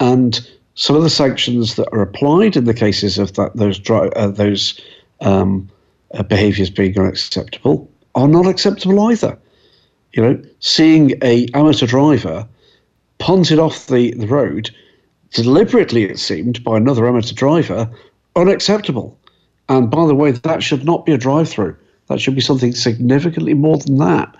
[0.00, 4.28] And some of the sanctions that are applied in the cases of that those uh,
[4.28, 4.80] those
[5.20, 5.68] um,
[6.14, 9.36] uh, behaviours being unacceptable are not acceptable either.
[10.12, 12.46] You know, seeing a amateur driver
[13.18, 14.70] punted off the, the road
[15.32, 17.90] deliberately, it seemed, by another amateur driver,
[18.36, 19.18] unacceptable.
[19.68, 21.76] And by the way, that should not be a drive-through.
[22.06, 24.34] That should be something significantly more than that.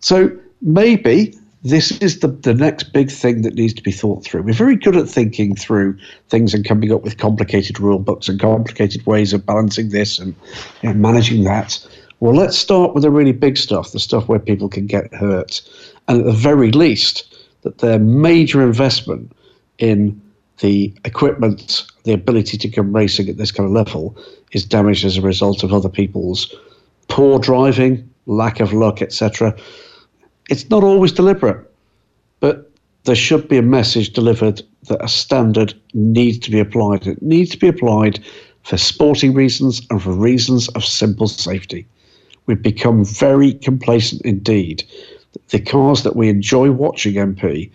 [0.00, 4.42] So maybe this is the, the next big thing that needs to be thought through.
[4.42, 8.40] We're very good at thinking through things and coming up with complicated rule books and
[8.40, 10.34] complicated ways of balancing this and
[10.82, 11.84] you know, managing that.
[12.20, 15.60] Well, let's start with the really big stuff, the stuff where people can get hurt.
[16.08, 19.32] And at the very least, that their major investment
[19.78, 20.20] in
[20.60, 24.16] the equipment, the ability to come racing at this kind of level,
[24.52, 26.54] is damaged as a result of other people's
[27.08, 29.54] poor driving, lack of luck, etc
[30.48, 31.64] it's not always deliberate,
[32.40, 32.70] but
[33.04, 37.06] there should be a message delivered that a standard needs to be applied.
[37.06, 38.20] It needs to be applied
[38.62, 41.86] for sporting reasons and for reasons of simple safety.
[42.46, 44.84] We've become very complacent indeed.
[45.48, 47.70] The cars that we enjoy watching MP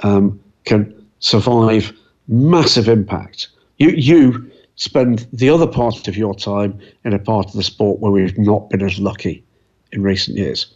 [0.00, 1.92] um, can survive
[2.28, 3.48] massive impact.
[3.78, 8.00] You, you spend the other part of your time in a part of the sport
[8.00, 9.44] where we've not been as lucky
[9.92, 10.66] in recent years.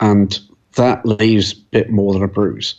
[0.00, 0.38] And
[0.74, 2.74] that leaves a bit more than a bruise.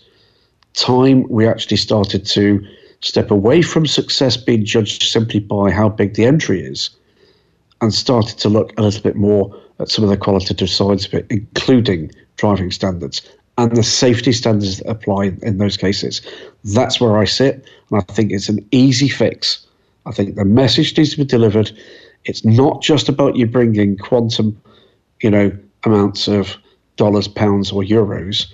[0.73, 2.65] Time we actually started to
[3.01, 6.89] step away from success being judged simply by how big the entry is
[7.81, 11.13] and started to look a little bit more at some of the qualitative sides of
[11.13, 13.21] it, including driving standards
[13.57, 16.21] and the safety standards that apply in those cases.
[16.63, 19.65] That's where I sit, and I think it's an easy fix.
[20.05, 21.69] I think the message needs to be delivered.
[22.23, 24.61] It's not just about you bringing quantum,
[25.21, 25.51] you know,
[25.83, 26.55] amounts of
[26.95, 28.45] dollars, pounds, or euros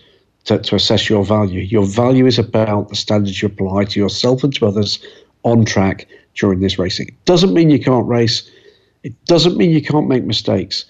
[0.46, 1.62] to, to assess your value.
[1.62, 5.00] Your value is about the standards you apply to yourself and to others
[5.44, 7.10] on track during this racing.
[7.10, 8.50] It doesn't mean you can't race.
[9.04, 10.86] It doesn't mean you can't make mistakes.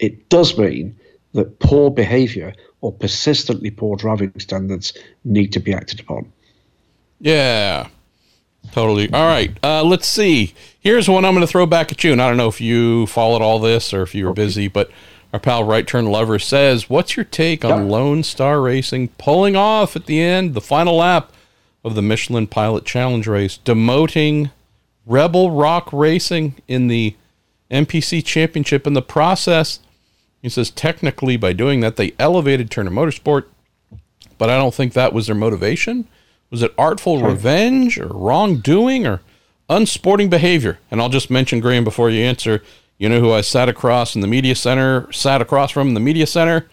[0.00, 0.96] It does mean
[1.34, 4.92] that poor behavior or persistently poor driving standards
[5.24, 6.32] need to be acted upon.
[7.20, 7.88] Yeah,
[8.72, 9.12] totally.
[9.12, 10.54] All right, uh, let's see.
[10.80, 13.06] Here's one I'm going to throw back at you, and I don't know if you
[13.06, 14.42] followed all this or if you were okay.
[14.42, 14.90] busy, but
[15.32, 17.88] our pal Right Turn Lover says, What's your take on.
[17.88, 21.30] Lone Star Racing pulling off at the end, the final lap
[21.84, 24.50] of the Michelin Pilot Challenge race, demoting
[25.06, 27.14] Rebel Rock Racing in the
[27.70, 29.80] MPC Championship in the process?
[30.42, 33.44] He says, Technically, by doing that, they elevated Turner Motorsport,
[34.38, 36.08] but I don't think that was their motivation.
[36.50, 39.20] Was it artful revenge or wrongdoing or
[39.68, 40.78] unsporting behavior?
[40.90, 42.62] And I'll just mention, Graham, before you answer
[43.00, 46.00] you know who I sat across in the media center, sat across from in the
[46.00, 46.66] media center?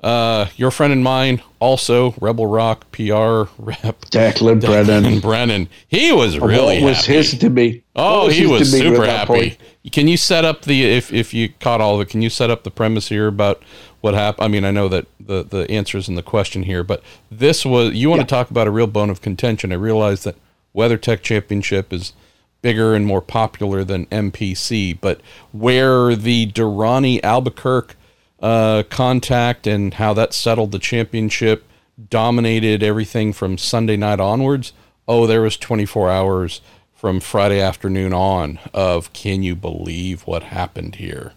[0.00, 5.20] Uh, your friend and mine, also Rebel Rock PR rep, Declan Brennan.
[5.20, 5.68] Brennan.
[5.86, 7.12] He was really what was happy.
[7.12, 7.82] his to me?
[7.94, 9.58] Oh, he was super happy.
[9.92, 12.10] Can you set up the if if you caught all of it?
[12.10, 13.62] Can you set up the premise here about
[14.00, 14.44] what happened?
[14.44, 17.94] I mean, I know that the the answers in the question here, but this was
[17.94, 18.24] you want yeah.
[18.24, 19.72] to talk about a real bone of contention.
[19.72, 20.36] I realized that
[20.74, 22.12] WeatherTech Championship is
[22.62, 25.20] bigger and more popular than MPC, but
[25.52, 27.94] where the Derani Albuquerque
[28.40, 31.64] uh, contact and how that settled the championship
[32.10, 34.72] dominated everything from Sunday night onwards.
[35.08, 36.60] Oh, there was 24 hours
[36.96, 41.34] from Friday afternoon on of can you believe what happened here?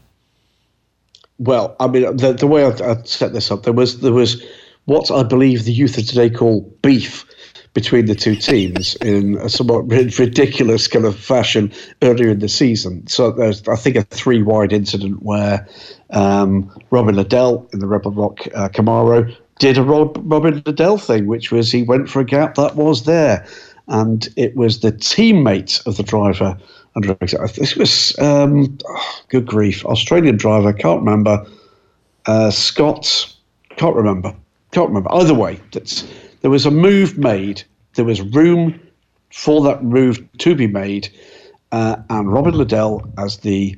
[1.38, 4.44] Well, I mean, the, the way I, I set this up, there was there was
[4.86, 7.26] what I believe the youth of today call beef
[7.74, 13.06] between the two teams in a somewhat ridiculous kind of fashion earlier in the season.
[13.08, 15.68] So there's, I think, a three wide incident where
[16.10, 21.28] um, Robin Liddell in the Rebel Rock uh, Camaro did a Rob, Robin Liddell thing,
[21.28, 23.46] which was he went for a gap that was there.
[23.90, 26.58] And it was the teammate of the driver.
[26.96, 31.46] Under, this was, um, oh, good grief, Australian driver, can't remember.
[32.26, 33.36] Uh, Scott,
[33.78, 34.36] can't remember.
[34.72, 35.12] Can't remember.
[35.14, 35.60] Either way,
[36.42, 37.64] there was a move made.
[37.96, 38.80] There was room
[39.34, 41.10] for that move to be made,
[41.72, 43.78] uh, and Robin Liddell, as the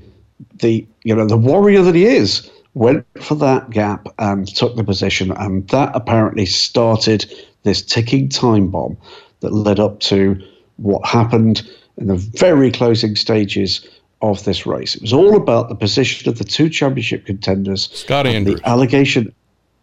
[0.55, 4.83] the you know the warrior that he is, went for that gap and took the
[4.83, 7.31] position, and that apparently started
[7.63, 8.97] this ticking time bomb
[9.41, 10.41] that led up to
[10.77, 13.87] what happened in the very closing stages
[14.21, 14.95] of this race.
[14.95, 17.91] It was all about the position of the two championship contenders.
[17.91, 18.61] Scott Andrews.
[18.61, 19.33] The allegation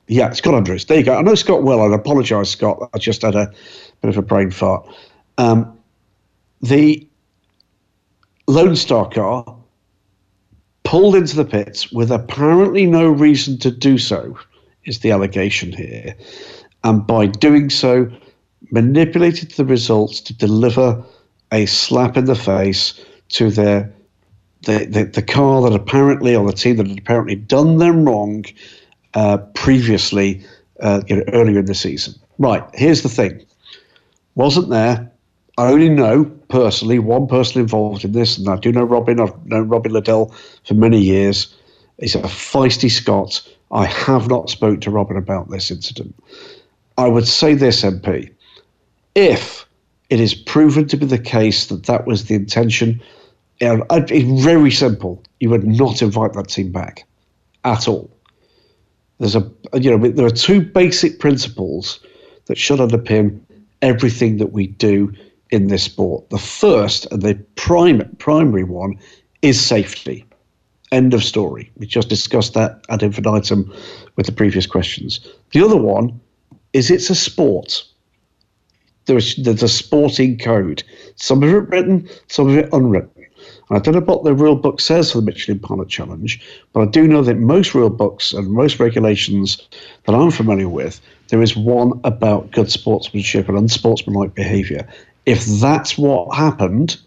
[0.08, 0.86] yeah, Scott Andrews.
[0.86, 1.16] There you go.
[1.16, 1.80] I know Scott well.
[1.80, 2.90] I apologise, Scott.
[2.94, 3.52] I just had a
[4.00, 4.88] bit of a brain fart.
[5.36, 5.78] Um,
[6.62, 7.06] the
[8.46, 9.54] Lone Star car
[10.82, 14.36] pulled into the pits with apparently no reason to do so,
[14.84, 16.16] is the allegation here.
[16.84, 18.10] And by doing so,
[18.70, 21.02] manipulated the results to deliver
[21.52, 23.92] a slap in the face to their
[24.62, 28.44] the, the, the car that apparently, or the team that had apparently done them wrong
[29.14, 30.44] uh, previously,
[30.80, 32.14] uh, you know, earlier in the season.
[32.38, 33.44] Right, here's the thing.
[34.34, 35.10] Wasn't there.
[35.58, 39.20] I only know personally one person involved in this, and I do know Robin.
[39.20, 41.54] I've known Robin Liddell for many years.
[41.98, 43.42] He's a feisty Scot.
[43.72, 46.14] I have not spoke to Robin about this incident.
[46.96, 48.32] I would say this, MP.
[49.18, 49.66] If
[50.10, 53.02] it is proven to be the case that that was the intention,
[53.60, 55.24] um, it's very simple.
[55.40, 57.04] You would not invite that team back
[57.64, 58.08] at all.
[59.18, 59.40] There's a
[59.74, 61.98] you know there are two basic principles
[62.46, 63.40] that should underpin
[63.82, 65.12] everything that we do
[65.50, 66.30] in this sport.
[66.30, 69.00] The first and the prime, primary one
[69.42, 70.24] is safety.
[70.92, 71.72] End of story.
[71.76, 73.74] We just discussed that ad infinitum
[74.14, 75.18] with the previous questions.
[75.50, 76.20] The other one
[76.72, 77.82] is it's a sport.
[79.08, 80.82] There's, there's a sporting code.
[81.16, 83.24] Some of it written, some of it unwritten.
[83.70, 86.40] I don't know what the rule book says for the Michelin Pilot Challenge,
[86.74, 89.66] but I do know that most rule books and most regulations
[90.04, 94.86] that I'm familiar with, there is one about good sportsmanship and unsportsmanlike behaviour.
[95.24, 96.98] If that's what happened,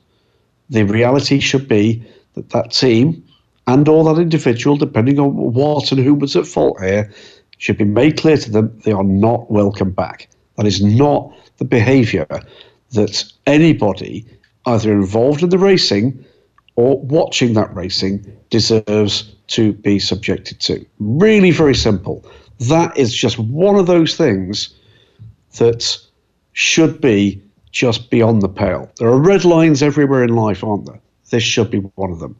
[0.72, 3.24] the reality should be that that team
[3.68, 7.12] and all that individual, depending on what and who was at fault here,
[7.60, 10.28] should be made clear to them they are not welcome back.
[10.58, 12.26] That is not the behaviour
[12.94, 14.26] that anybody
[14.66, 16.26] either involved in the racing
[16.76, 20.84] or watching that racing deserves to be subjected to.
[20.98, 22.26] Really very simple.
[22.62, 24.74] That is just one of those things
[25.60, 25.96] that
[26.54, 27.40] should be
[27.72, 28.92] just beyond the pale.
[28.98, 31.00] There are red lines everywhere in life, aren't there?
[31.30, 32.36] This should be one of them.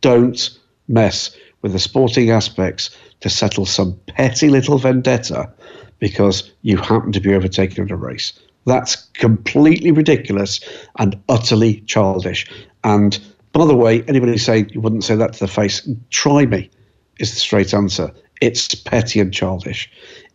[0.00, 5.52] Don't mess with the sporting aspects to settle some petty little vendetta
[6.00, 8.32] because you happen to be overtaken in a race.
[8.66, 10.60] That's completely ridiculous
[10.98, 12.46] and utterly childish.
[12.84, 13.18] And
[13.52, 16.70] by the way, anybody saying you wouldn't say that to the face, try me,
[17.18, 18.12] is the straight answer.
[18.40, 19.90] It's petty and childish.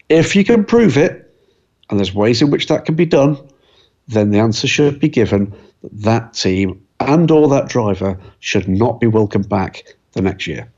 [0.10, 1.28] If you can prove it,
[1.90, 3.38] and there's ways in which that can be done,
[4.08, 9.00] then the answer should be given that that team and or that driver should not
[9.00, 10.72] be welcomed back the next year.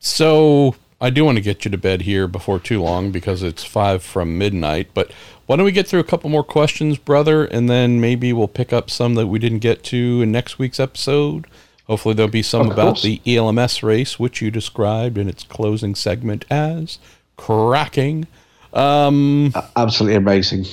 [0.00, 3.64] So I do want to get you to bed here before too long because it's
[3.64, 4.90] five from midnight.
[4.94, 5.10] But
[5.46, 8.72] why don't we get through a couple more questions, brother, and then maybe we'll pick
[8.72, 11.46] up some that we didn't get to in next week's episode.
[11.88, 16.44] Hopefully, there'll be some about the ELMS race, which you described in its closing segment
[16.48, 17.00] as
[17.36, 18.28] cracking.
[18.72, 20.66] Um, Absolutely amazing.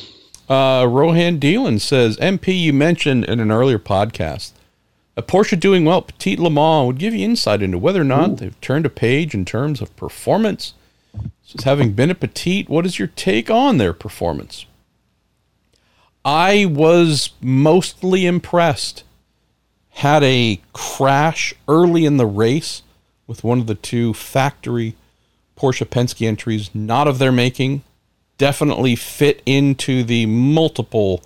[0.48, 4.52] Uh, Rohan Dealan says, MP, you mentioned in an earlier podcast
[5.20, 8.30] a Porsche doing well, Petit Le Mans would give you insight into whether or not
[8.30, 8.36] Ooh.
[8.36, 10.74] they've turned a page in terms of performance.
[11.44, 14.66] Says, having been a Petit, what is your take on their performance?
[16.24, 19.04] I was mostly impressed.
[19.90, 22.82] Had a crash early in the race
[23.28, 24.96] with one of the two factory
[25.58, 27.84] Porsche Penske entries, not of their making.
[28.38, 31.22] Definitely fit into the multiple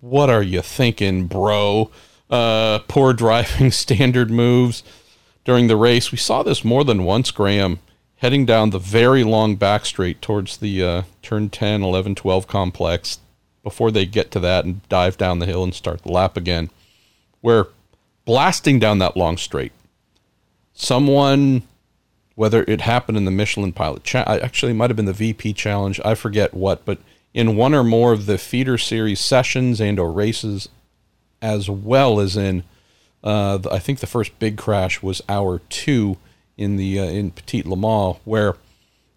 [0.00, 1.90] what are you thinking, bro?
[2.30, 4.82] Uh, poor driving standard moves
[5.44, 6.12] during the race.
[6.12, 7.78] We saw this more than once, Graham,
[8.16, 13.18] heading down the very long back straight towards the uh, turn 10, 11, 12 complex
[13.62, 16.70] before they get to that and dive down the hill and start the lap again.
[17.40, 17.68] Where
[18.24, 19.72] blasting down that long straight,
[20.74, 21.62] someone,
[22.34, 26.00] whether it happened in the Michelin Pilot, cha- actually might have been the VP Challenge,
[26.04, 26.98] I forget what, but
[27.32, 30.68] in one or more of the feeder series sessions and or races,
[31.40, 32.64] as well as in
[33.22, 36.16] uh, I think the first big crash was hour two
[36.56, 38.56] in the uh, in Petit Le Mans, where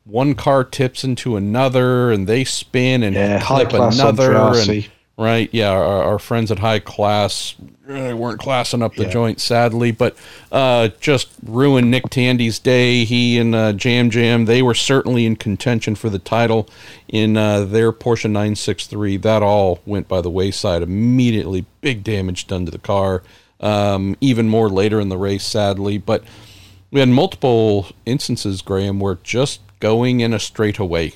[0.05, 4.35] one car tips into another and they spin and yeah, clip another.
[4.35, 7.55] And, right, yeah, our, our, friends at High Class
[7.85, 9.09] really weren't classing up the yeah.
[9.09, 10.15] joint, sadly, but
[10.51, 13.03] uh, just ruined Nick Tandy's day.
[13.03, 16.69] He and uh, Jam Jam, they were certainly in contention for the title
[17.07, 19.17] in uh, their Porsche 963.
[19.17, 21.65] That all went by the wayside immediately.
[21.81, 23.23] Big damage done to the car
[23.61, 25.97] um, even more later in the race, sadly.
[25.97, 26.23] But
[26.89, 31.13] we had multiple instances, Graham, where just going in a straightaway,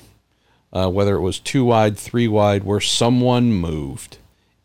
[0.72, 4.18] uh, whether it was two wide, three wide, where someone moved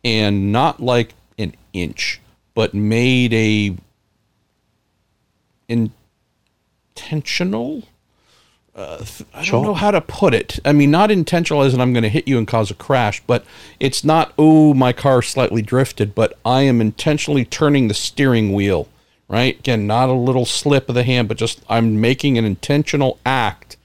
[0.04, 2.20] and not like an inch,
[2.54, 3.76] but made a
[6.95, 7.84] intentional
[8.74, 10.60] uh, I don't know how to put it.
[10.64, 13.22] I mean, not intentional as in I'm going to hit you and cause a crash,
[13.28, 13.43] but
[13.82, 18.88] it's not, oh, my car slightly drifted, but I am intentionally turning the steering wheel,
[19.28, 19.60] right?
[19.60, 23.76] Again, not a little slip of the hand, but just I'm making an intentional act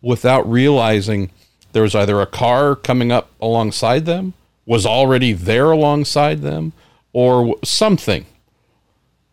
[0.00, 1.30] without realizing
[1.76, 4.32] there was either a car coming up alongside them,
[4.64, 6.72] was already there alongside them,
[7.12, 8.26] or something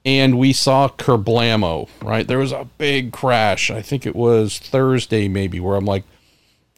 [0.05, 2.27] and we saw kerblamo, right?
[2.27, 3.71] There was a big crash.
[3.71, 6.03] I think it was Thursday, maybe, where I'm like,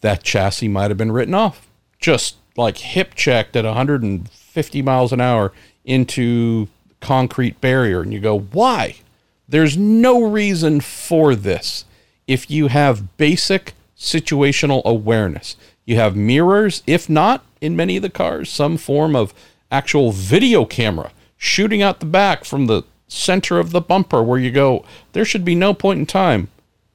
[0.01, 1.68] that chassis might have been written off.
[1.99, 5.51] Just like hip checked at 150 miles an hour
[5.84, 6.68] into
[7.01, 8.01] concrete barrier.
[8.01, 8.97] And you go, why?
[9.49, 11.86] There's no reason for this.
[12.28, 18.09] If you have basic situational awareness, you have mirrors, if not in many of the
[18.09, 19.33] cars, some form of
[19.71, 24.51] actual video camera shooting out the back from the center of the bumper where you
[24.51, 24.83] go,
[25.13, 26.49] there should be no point in time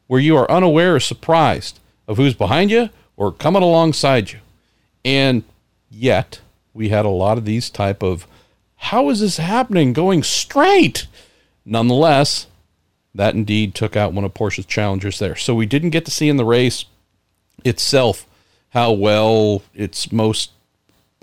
[0.06, 1.78] where you are unaware or surprised
[2.08, 4.38] of who's behind you or coming alongside you.
[5.04, 5.44] And
[5.88, 6.40] yet,
[6.74, 8.26] we had a lot of these type of
[8.76, 11.06] how is this happening going straight?
[11.64, 12.46] Nonetheless,
[13.14, 15.36] that indeed took out one of Porsche's challengers there.
[15.36, 16.84] So we didn't get to see in the race
[17.64, 18.26] itself
[18.70, 20.52] how well its most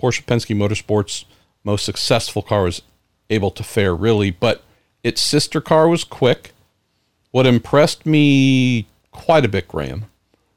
[0.00, 1.24] Porsche Penske Motorsports
[1.64, 2.82] most successful car was
[3.30, 4.62] able to fare really, but
[5.02, 6.52] its sister car was quick.
[7.30, 10.06] What impressed me quite a bit, Graham,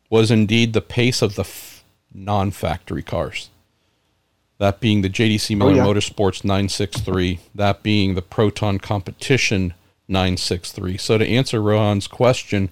[0.10, 3.50] was indeed the pace of the f- non factory cars.
[4.58, 5.86] That being the JDC Miller oh, yeah.
[5.86, 9.74] Motorsports 963, that being the Proton Competition
[10.12, 10.98] 963.
[10.98, 12.70] So, to answer Rohan's question,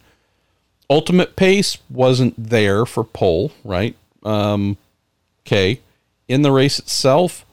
[0.90, 3.96] ultimate pace wasn't there for pole, right?
[4.24, 4.78] Um,
[5.46, 5.82] okay.
[6.28, 7.46] In the race itself,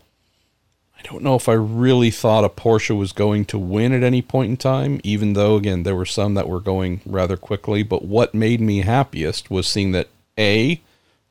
[0.98, 4.22] I don't know if I really thought a Porsche was going to win at any
[4.22, 7.82] point in time, even though, again, there were some that were going rather quickly.
[7.82, 10.08] But what made me happiest was seeing that
[10.38, 10.80] A,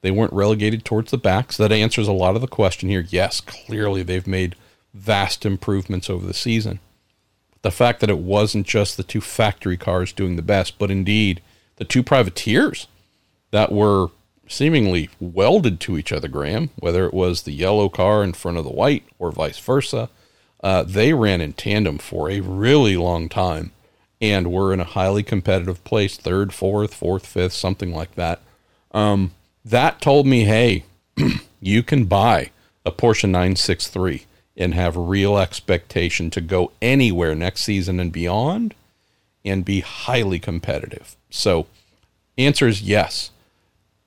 [0.01, 1.51] they weren't relegated towards the back.
[1.51, 3.05] So that answers a lot of the question here.
[3.09, 4.55] Yes, clearly they've made
[4.93, 6.79] vast improvements over the season.
[7.65, 11.41] The fact that it wasn't just the two factory cars doing the best, but indeed
[11.77, 12.85] the two privateers
[13.49, 14.09] that were
[14.47, 18.65] seemingly welded to each other, Graham, whether it was the yellow car in front of
[18.65, 20.11] the white or vice versa.
[20.63, 23.71] Uh, they ran in tandem for a really long time
[24.21, 28.41] and were in a highly competitive place third, fourth, fourth, fifth, something like that.
[28.91, 29.31] Um,
[29.65, 30.83] that told me, hey,
[31.59, 32.51] you can buy
[32.85, 34.27] a Porsche 963
[34.57, 38.73] and have real expectation to go anywhere next season and beyond
[39.43, 41.15] and be highly competitive.
[41.29, 41.67] So,
[42.37, 43.31] answer is yes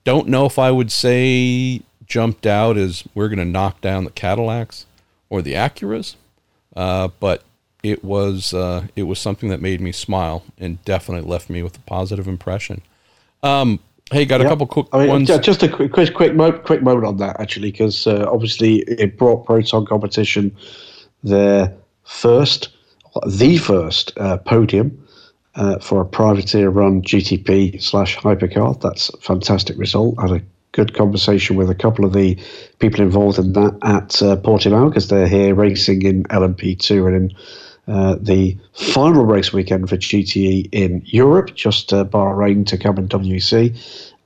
[0.09, 4.09] don't know if I would say jumped out as we're going to knock down the
[4.09, 4.87] Cadillacs
[5.29, 6.15] or the Acuras,
[6.75, 7.43] uh, but
[7.83, 11.77] it was uh, it was something that made me smile and definitely left me with
[11.77, 12.81] a positive impression.
[13.43, 13.79] Um,
[14.11, 15.39] hey, got a couple quick I mean, ones.
[15.39, 19.17] Just a quick quick quick, mo- quick moment on that actually, because uh, obviously it
[19.17, 20.55] brought Proton competition
[21.23, 22.69] their first,
[23.25, 25.05] the first uh, podium
[25.55, 28.79] uh, for a privateer run GTP slash hypercar.
[28.81, 30.15] That's a fantastic result.
[30.17, 32.37] I had a good conversation with a couple of the
[32.79, 37.37] people involved in that at uh, Portimao because they're here racing in LMP2 and in
[37.89, 43.07] uh, the final race weekend for GTE in Europe, just uh, Bahrain to come in
[43.07, 43.75] WEC.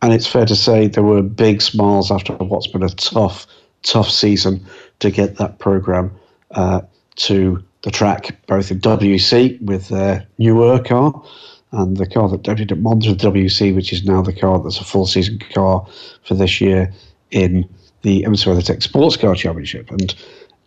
[0.01, 3.47] And it's fair to say there were big smiles after what's been a tough
[3.83, 4.65] tough season
[4.99, 6.11] to get that program
[6.51, 6.81] uh,
[7.15, 11.23] to the track, both in WC with their newer car
[11.71, 14.83] and the car that debuted at Monza WC, which is now the car that's a
[14.83, 15.85] full season car
[16.23, 16.93] for this year
[17.31, 17.67] in
[18.03, 19.89] the IMSA WeatherTech Sports Car Championship.
[19.89, 20.13] And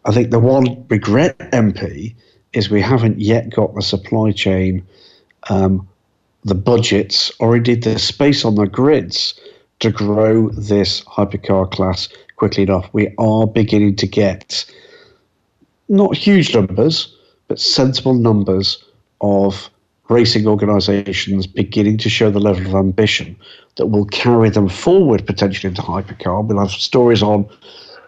[0.04, 2.14] I think the one regret, MP,
[2.56, 4.84] is we haven't yet got the supply chain,
[5.50, 5.86] um,
[6.44, 9.38] the budgets, or indeed the space on the grids
[9.80, 12.88] to grow this hypercar class quickly enough.
[12.94, 14.64] We are beginning to get
[15.90, 17.14] not huge numbers,
[17.46, 18.82] but sensible numbers
[19.20, 19.68] of
[20.08, 23.36] racing organisations beginning to show the level of ambition
[23.76, 26.42] that will carry them forward potentially into hypercar.
[26.42, 27.46] We'll have stories on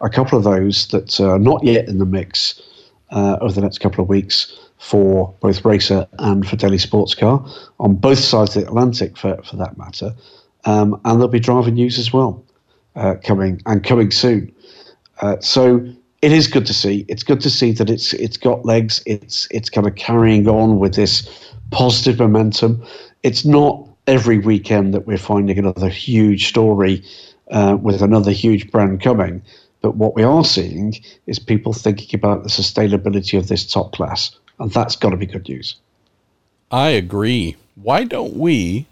[0.01, 2.63] a couple of those that are not yet in the mix
[3.11, 7.45] uh, over the next couple of weeks for both Racer and for Daily Sports Car
[7.81, 10.15] on both sides of the Atlantic, for, for that matter.
[10.65, 12.45] Um, and there'll be driving news as well
[12.97, 14.55] uh, coming and coming soon.
[15.21, 15.85] Uh, so
[16.23, 17.05] it is good to see.
[17.09, 19.03] It's good to see that it's it's got legs.
[19.07, 21.29] It's it's kind of carrying on with this
[21.71, 22.85] positive momentum.
[23.23, 27.05] It's not every weekend that we're finding another huge story
[27.51, 29.43] uh, with another huge brand coming.
[29.81, 30.95] But what we are seeing
[31.27, 35.27] is people thinking about the sustainability of this top class, and that's got to be
[35.27, 35.77] good news.
[36.71, 37.57] I agree.
[37.77, 38.87] Why don't we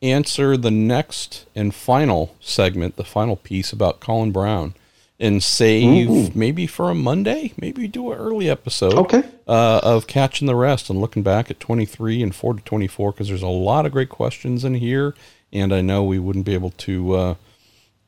[0.00, 4.74] answer the next and final segment, the final piece about Colin Braun,
[5.20, 6.30] and save Ooh.
[6.34, 7.52] maybe for a Monday.
[7.60, 8.94] Maybe do an early episode.
[8.94, 9.24] Okay.
[9.46, 13.28] Uh, of catching the rest and looking back at 23 and 4 to 24 because
[13.28, 15.14] there's a lot of great questions in here,
[15.52, 17.34] and I know we wouldn't be able to uh,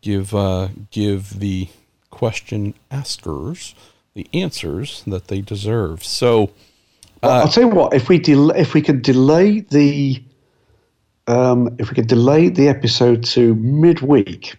[0.01, 1.69] give uh, give the
[2.11, 3.75] question askers
[4.15, 6.05] the answers that they deserve.
[6.05, 6.51] So.
[7.23, 7.95] Well, I'll tell you what.
[7.95, 10.23] If we del- if we could delay the
[11.27, 14.57] um, if we could delay the episode to midweek,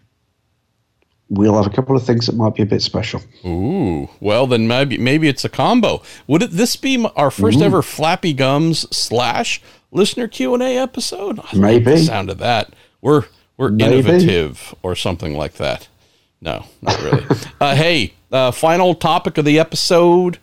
[1.29, 3.21] we'll have a couple of things that might be a bit special.
[3.45, 6.01] Ooh, well then maybe maybe it's a combo.
[6.27, 7.63] Would it, this be our first Ooh.
[7.63, 11.39] ever Flappy Gums slash listener Q and A episode?
[11.39, 12.73] I maybe like sound of that.
[13.01, 13.25] We're
[13.57, 13.99] we're maybe.
[13.99, 15.87] innovative or something like that.
[16.41, 17.25] No, not really.
[17.61, 20.39] uh, hey, uh, final topic of the episode: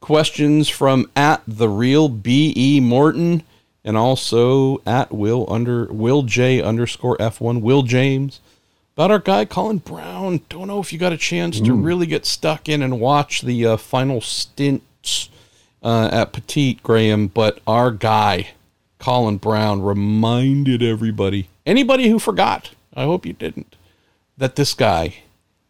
[0.00, 3.42] questions from at the real B E Morton
[3.84, 8.40] and also at Will under Will J underscore F one Will James
[8.94, 10.40] about our guy Colin Braun.
[10.48, 13.66] Don't know if you got a chance to really get stuck in and watch the
[13.66, 15.30] uh, final stints
[15.82, 18.50] uh, at Petit Graham, but our guy
[18.98, 23.74] Colin Braun reminded everybody, anybody who forgot, I hope you didn't,
[24.42, 25.14] that this guy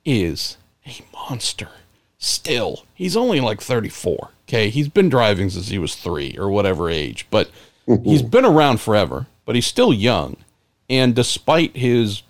[0.03, 0.57] is
[0.87, 1.69] a monster.
[2.17, 4.31] Still, he's only like 34.
[4.49, 7.51] Okay, he's been driving since he was three or whatever age, but
[7.87, 8.03] mm-hmm.
[8.03, 9.27] he's been around forever.
[9.45, 10.39] But he's still young,
[10.89, 12.23] and despite his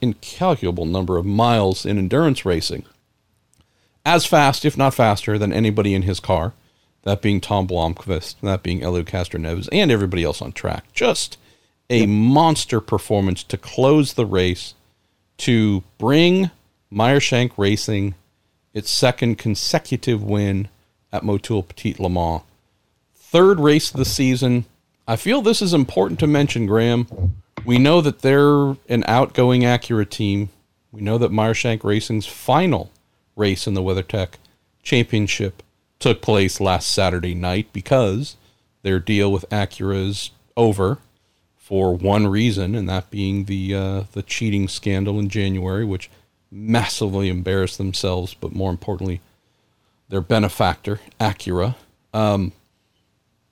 [0.00, 2.84] incalculable number of miles in endurance racing.
[4.06, 6.52] As fast, if not faster, than anybody in his car,
[7.02, 10.84] that being Tom Blomqvist, that being Helio Castroneves, and everybody else on track.
[10.92, 11.38] Just
[11.90, 14.74] a monster performance to close the race,
[15.40, 16.50] to bring
[16.92, 18.14] Meyershank Racing
[18.74, 20.68] its second consecutive win
[21.12, 22.42] at Motul Petit Le Mans.
[23.14, 24.64] Third race of the season.
[25.08, 27.34] I feel this is important to mention, Graham.
[27.64, 30.50] We know that they're an outgoing Acura team.
[30.92, 32.90] We know that Meyershank Racing's final
[33.36, 34.34] race in the WeatherTech
[34.82, 35.62] Championship
[35.98, 38.36] took place last Saturday night because
[38.82, 40.98] their deal with Acura is over
[41.70, 46.10] for one reason, and that being the uh, the cheating scandal in January, which
[46.50, 49.20] massively embarrassed themselves, but more importantly,
[50.08, 51.76] their benefactor, Acura.
[52.12, 52.50] Um,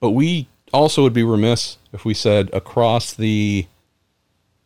[0.01, 3.67] but we also would be remiss if we said across the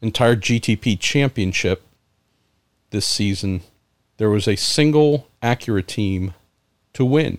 [0.00, 1.82] entire GTP championship
[2.88, 3.60] this season,
[4.16, 6.32] there was a single Acura team
[6.94, 7.36] to win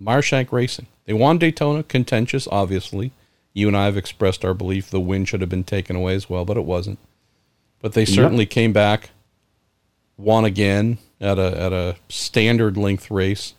[0.00, 0.86] Meyershank Racing.
[1.04, 3.10] They won Daytona, contentious, obviously.
[3.54, 6.30] You and I have expressed our belief the win should have been taken away as
[6.30, 6.98] well, but it wasn't.
[7.80, 9.10] But they certainly came back,
[10.16, 13.54] won again at a at a standard length race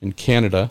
[0.00, 0.70] in Canada,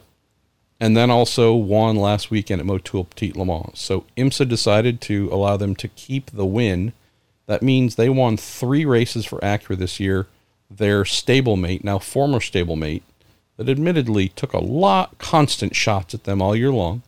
[0.80, 3.80] and then also won last weekend at Motul Petit Le Mans.
[3.80, 6.94] So IMSA decided to allow them to keep the win.
[7.48, 10.28] That means they won three races for Acura this year.
[10.70, 13.02] Their stablemate, now former stablemate,
[13.58, 17.02] that admittedly took a lot constant shots at them all year long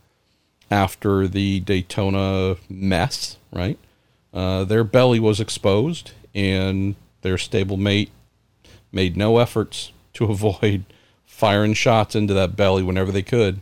[0.70, 3.78] after the Daytona mess, right?
[4.32, 8.10] Uh, their belly was exposed, and their stablemate
[8.90, 10.84] made no efforts to avoid
[11.24, 13.60] firing shots into that belly whenever they could.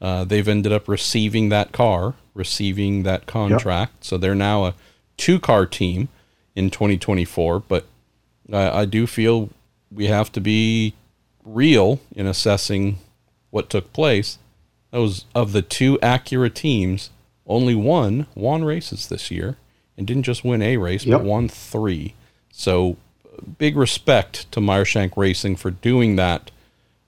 [0.00, 3.92] Uh, they've ended up receiving that car, receiving that contract.
[3.96, 4.04] Yep.
[4.04, 4.74] So they're now a
[5.16, 6.08] two car team
[6.54, 7.60] in 2024.
[7.60, 7.86] But
[8.52, 9.50] I, I do feel
[9.90, 10.94] we have to be
[11.44, 12.98] real in assessing
[13.50, 14.38] what took place.
[14.90, 17.10] That was of the two Acura teams,
[17.46, 19.56] only one won races this year
[19.96, 21.18] and didn't just win a race, yep.
[21.18, 22.14] but won three.
[22.52, 22.96] So
[23.58, 26.50] big respect to Meyershank Racing for doing that.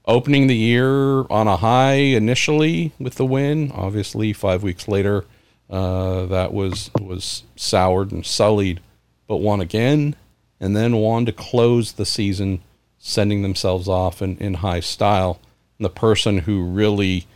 [0.06, 3.70] Opening the year on a high initially with the win.
[3.72, 5.24] Obviously, five weeks later,
[5.68, 8.80] uh, that was was soured and sullied,
[9.28, 10.16] but won again,
[10.58, 12.60] and then won to close the season,
[12.98, 15.38] sending themselves off in, in high style.
[15.78, 17.26] And the person who really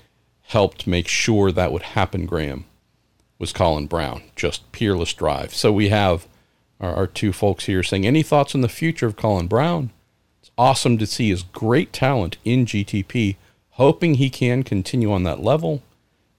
[0.45, 2.65] helped make sure that would happen, Graham,
[3.39, 4.23] was Colin Braun.
[4.37, 5.55] Just peerless drive.
[5.55, 6.27] So we have
[6.81, 9.91] our, our two folks here saying, any thoughts on the future of Colin Braun?
[10.41, 13.37] It's awesome to see his great talent in GTP,
[13.71, 15.83] hoping he can continue on that level.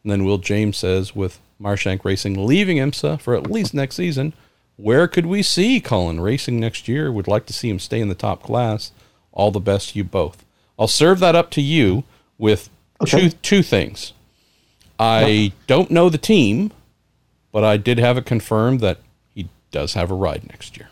[0.04, 4.34] And then Will James says, with Meyershank Racing leaving IMSA for at least next season,
[4.78, 7.12] where could we see Colin racing next year?
[7.12, 8.92] Would like to see him stay in the top class.
[9.32, 10.46] All the best you both.
[10.78, 12.04] I'll serve that up to you
[12.38, 12.70] with
[13.02, 13.30] okay.
[13.30, 14.14] two two things.
[14.98, 16.72] I don't know the team,
[17.52, 19.00] but I did have it confirmed that
[19.34, 20.90] he does have a ride next year.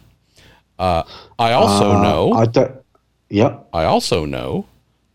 [0.78, 1.04] Uh,
[1.40, 2.34] I also uh, know.
[2.34, 2.76] I don't,
[3.30, 3.68] yep.
[3.74, 4.66] I also know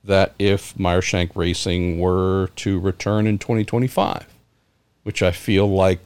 [0.04, 4.26] that if Meyershank Racing were to return in 2025,
[5.02, 6.00] which I feel like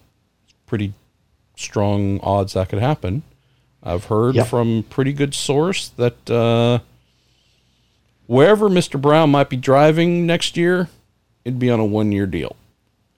[0.65, 0.93] pretty
[1.55, 3.23] strong odds that could happen,
[3.81, 4.47] I've heard yep.
[4.47, 6.79] from pretty good source that uh,
[8.27, 8.99] wherever Mr.
[8.99, 10.89] Braun might be driving next year,
[11.45, 12.55] it'd be on a one year deal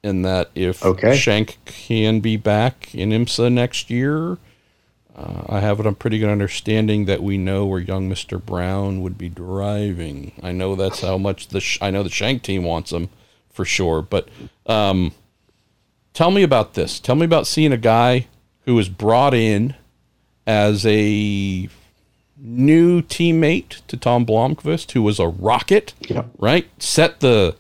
[0.06, 1.18] and that if okay.
[1.18, 4.38] Shank can be back in IMSA next year,
[5.16, 9.18] uh, I have a pretty good understanding that we know where young Mister Braun would
[9.18, 10.34] be driving.
[10.44, 13.10] I know that's how much the I know the Shank team wants him
[13.50, 14.04] for sure.
[14.04, 14.30] But
[14.68, 15.12] um,
[16.14, 17.00] tell me about this.
[17.00, 18.28] Tell me about seeing a guy
[18.66, 19.74] who was brought in
[20.46, 21.68] as a
[22.38, 25.94] new teammate to Tom Blomqvist, who was a rocket,
[26.38, 26.68] right?
[26.82, 27.56] Set the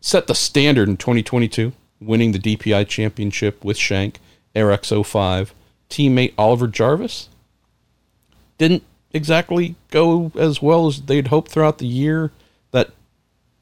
[0.00, 4.18] set the standard in 2022 winning the DPI championship with Shank,
[4.54, 5.50] RX05.
[5.90, 7.28] Teammate Oliver Jarvis
[8.58, 12.30] didn't exactly go as well as they'd hoped throughout the year.
[12.70, 12.90] That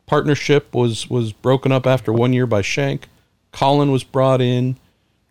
[0.07, 3.09] partnership was was broken up after one year by Shank.
[3.53, 4.77] Colin was brought in.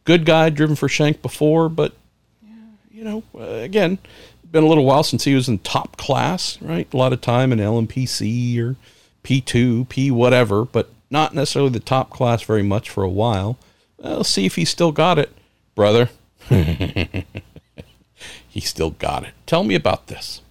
[0.06, 1.94] Good guy, driven for Shank before, but
[2.92, 4.00] you know, uh, again,
[4.58, 6.92] been a little while since he was in top class, right?
[6.92, 8.76] A lot of time in LMPC or
[9.24, 13.60] P2, P whatever, but not necessarily the top class very much for a while.
[14.00, 15.32] We'll see if he still got it,
[15.76, 16.10] brother.
[16.50, 17.26] he
[18.56, 19.34] still got it.
[19.46, 20.42] Tell me about this.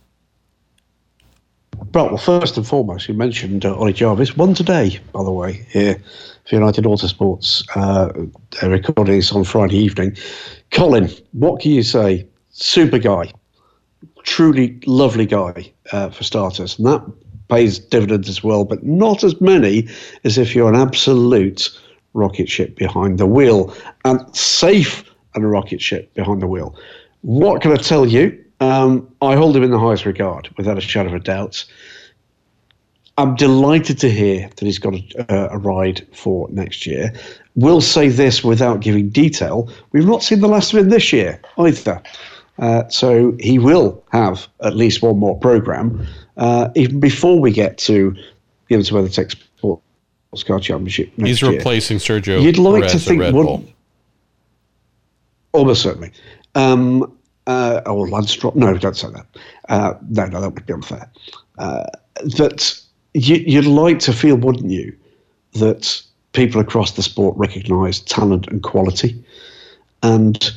[1.92, 4.36] Well, first and foremost, you mentioned uh, Ollie Jarvis.
[4.36, 6.00] Won today, by the way, here
[6.48, 7.64] for United Autosports.
[7.74, 8.28] Uh,
[8.60, 10.16] they're recording this on Friday evening.
[10.70, 12.28] Colin, what can you say?
[12.50, 13.32] Super guy.
[14.26, 16.78] Truly lovely guy, uh, for starters.
[16.78, 17.02] And that
[17.48, 19.88] pays dividends as well, but not as many
[20.24, 21.70] as if you're an absolute
[22.12, 23.74] rocket ship behind the wheel
[24.04, 25.04] and safe
[25.34, 26.76] and a rocket ship behind the wheel.
[27.22, 28.44] What can I tell you?
[28.60, 31.64] Um, I hold him in the highest regard, without a shadow of a doubt.
[33.18, 37.12] I'm delighted to hear that he's got a, a ride for next year.
[37.54, 39.70] We'll say this without giving detail.
[39.92, 42.02] We've not seen the last of him this year either.
[42.58, 47.78] Uh, so he will have at least one more program uh, even before we get
[47.78, 48.16] to
[48.68, 51.12] the IMSA WeatherTech Sports Car Championship.
[51.16, 51.52] He's year.
[51.52, 52.42] replacing Sergio.
[52.42, 53.64] You'd like Perez to think Red Bull.
[55.52, 56.12] Almost certainly.
[56.54, 58.52] Um, uh, or Lance Stroll.
[58.56, 59.26] No, don't say that.
[59.68, 61.10] Uh, no, no, that would be unfair.
[61.58, 61.86] Uh,
[62.36, 62.80] that
[63.14, 64.96] you, you'd like to feel, wouldn't you,
[65.52, 66.02] that
[66.32, 69.24] people across the sport recognise talent and quality,
[70.02, 70.50] and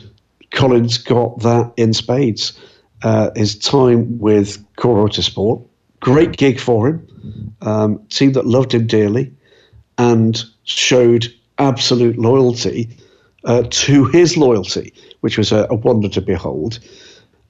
[0.51, 2.57] Colin's got that in spades.
[3.01, 5.65] Uh, his time with Core Autosport
[5.99, 7.55] Great gig for him.
[7.61, 9.33] Um, team that loved him dearly
[9.97, 11.27] and showed
[11.57, 12.89] absolute loyalty
[13.43, 16.79] uh, to his loyalty, which was a, a wonder to behold.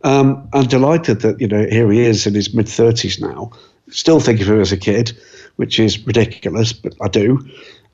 [0.03, 3.51] Um, I'm delighted that you know here he is in his mid thirties now.
[3.89, 5.15] Still think of him as a kid,
[5.57, 7.39] which is ridiculous, but I do.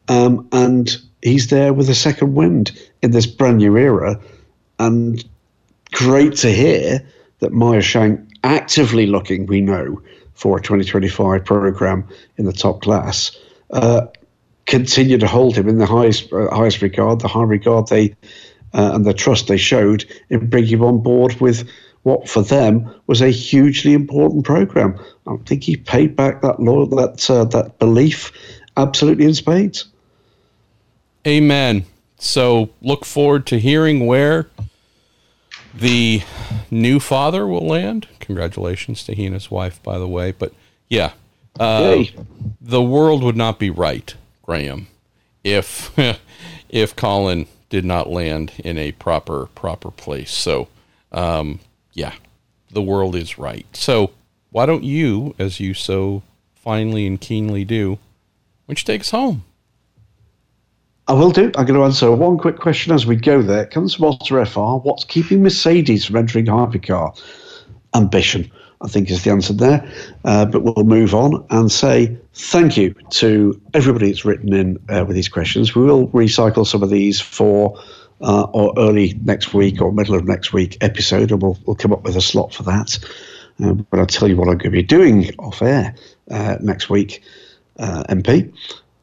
[0.07, 4.19] Um, and he's there with a second wind in this brand new era,
[4.79, 5.23] and
[5.91, 7.05] great to hear
[7.39, 9.45] that Meyershank actively looking.
[9.45, 10.01] We know
[10.33, 12.07] for a 2025 program
[12.37, 13.37] in the top class,
[13.71, 14.07] uh,
[14.65, 18.15] continue to hold him in the highest uh, highest regard, the high regard they
[18.73, 21.67] uh, and the trust they showed in bringing him on board with
[22.03, 24.99] what for them was a hugely important program.
[25.27, 28.31] I think he paid back that loyal, that uh, that belief
[28.77, 29.85] absolutely in spades.
[31.25, 31.85] Amen.
[32.17, 34.47] So look forward to hearing where
[35.75, 36.21] the
[36.71, 38.07] new father will land.
[38.19, 40.31] Congratulations to he and his wife, by the way.
[40.31, 40.53] But
[40.89, 41.11] yeah,
[41.59, 42.03] uh,
[42.61, 44.13] the world would not be right,
[44.43, 44.87] Graham,
[45.43, 45.97] if
[46.69, 50.31] if Colin did not land in a proper proper place.
[50.31, 50.67] So,
[51.11, 51.59] um,
[51.93, 52.13] yeah,
[52.71, 53.65] the world is right.
[53.73, 54.11] So,
[54.51, 56.23] why don't you, as you so
[56.55, 57.99] finely and keenly do, why
[58.67, 59.43] don't you take us home?
[61.07, 61.51] I will do.
[61.55, 63.67] I'm going to answer one quick question as we go there.
[63.67, 64.77] Comes from Walter FR.
[64.77, 67.15] What's keeping Mercedes from entering hypercar?
[67.93, 68.51] Ambition,
[68.81, 69.87] I think, is the answer there.
[70.23, 75.05] Uh, but we'll move on and say thank you to everybody that's written in uh,
[75.05, 75.75] with these questions.
[75.75, 77.79] We will recycle some of these for
[78.21, 81.93] uh, or early next week or middle of next week episode, and we'll, we'll come
[81.93, 82.97] up with a slot for that.
[83.59, 85.93] Um, but I'll tell you what I'm going to be doing off air
[86.31, 87.21] uh, next week,
[87.77, 88.51] uh, MP.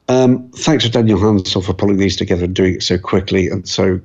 [0.09, 3.69] Um, thanks to Daniel Hansel for pulling these together and doing it so quickly and
[3.69, 4.01] so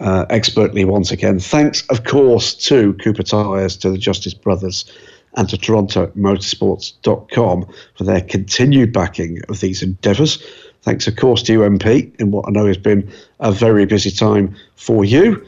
[0.00, 1.38] uh, expertly once again.
[1.38, 4.90] Thanks, of course, to Cooper Tires, to the Justice Brothers,
[5.36, 10.44] and to TorontoMotorsports.com for their continued backing of these endeavours.
[10.82, 14.54] Thanks, of course, to UMP in what I know has been a very busy time
[14.76, 15.42] for you.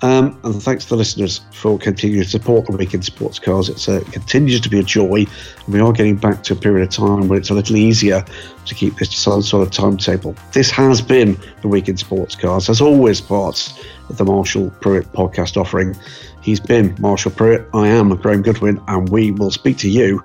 [0.00, 3.68] Um, and thanks to the listeners for continuing to support the Week in Sports Cars.
[3.88, 5.26] It continues to be a joy.
[5.64, 8.24] And we are getting back to a period of time where it's a little easier
[8.66, 10.36] to keep this sort of timetable.
[10.52, 13.72] This has been the Week in Sports Cars, as always, part
[14.08, 15.96] of the Marshall Pruett podcast offering.
[16.42, 17.68] He's been Marshall Pruett.
[17.74, 20.22] I am Graham Goodwin, and we will speak to you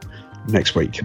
[0.48, 1.02] next week.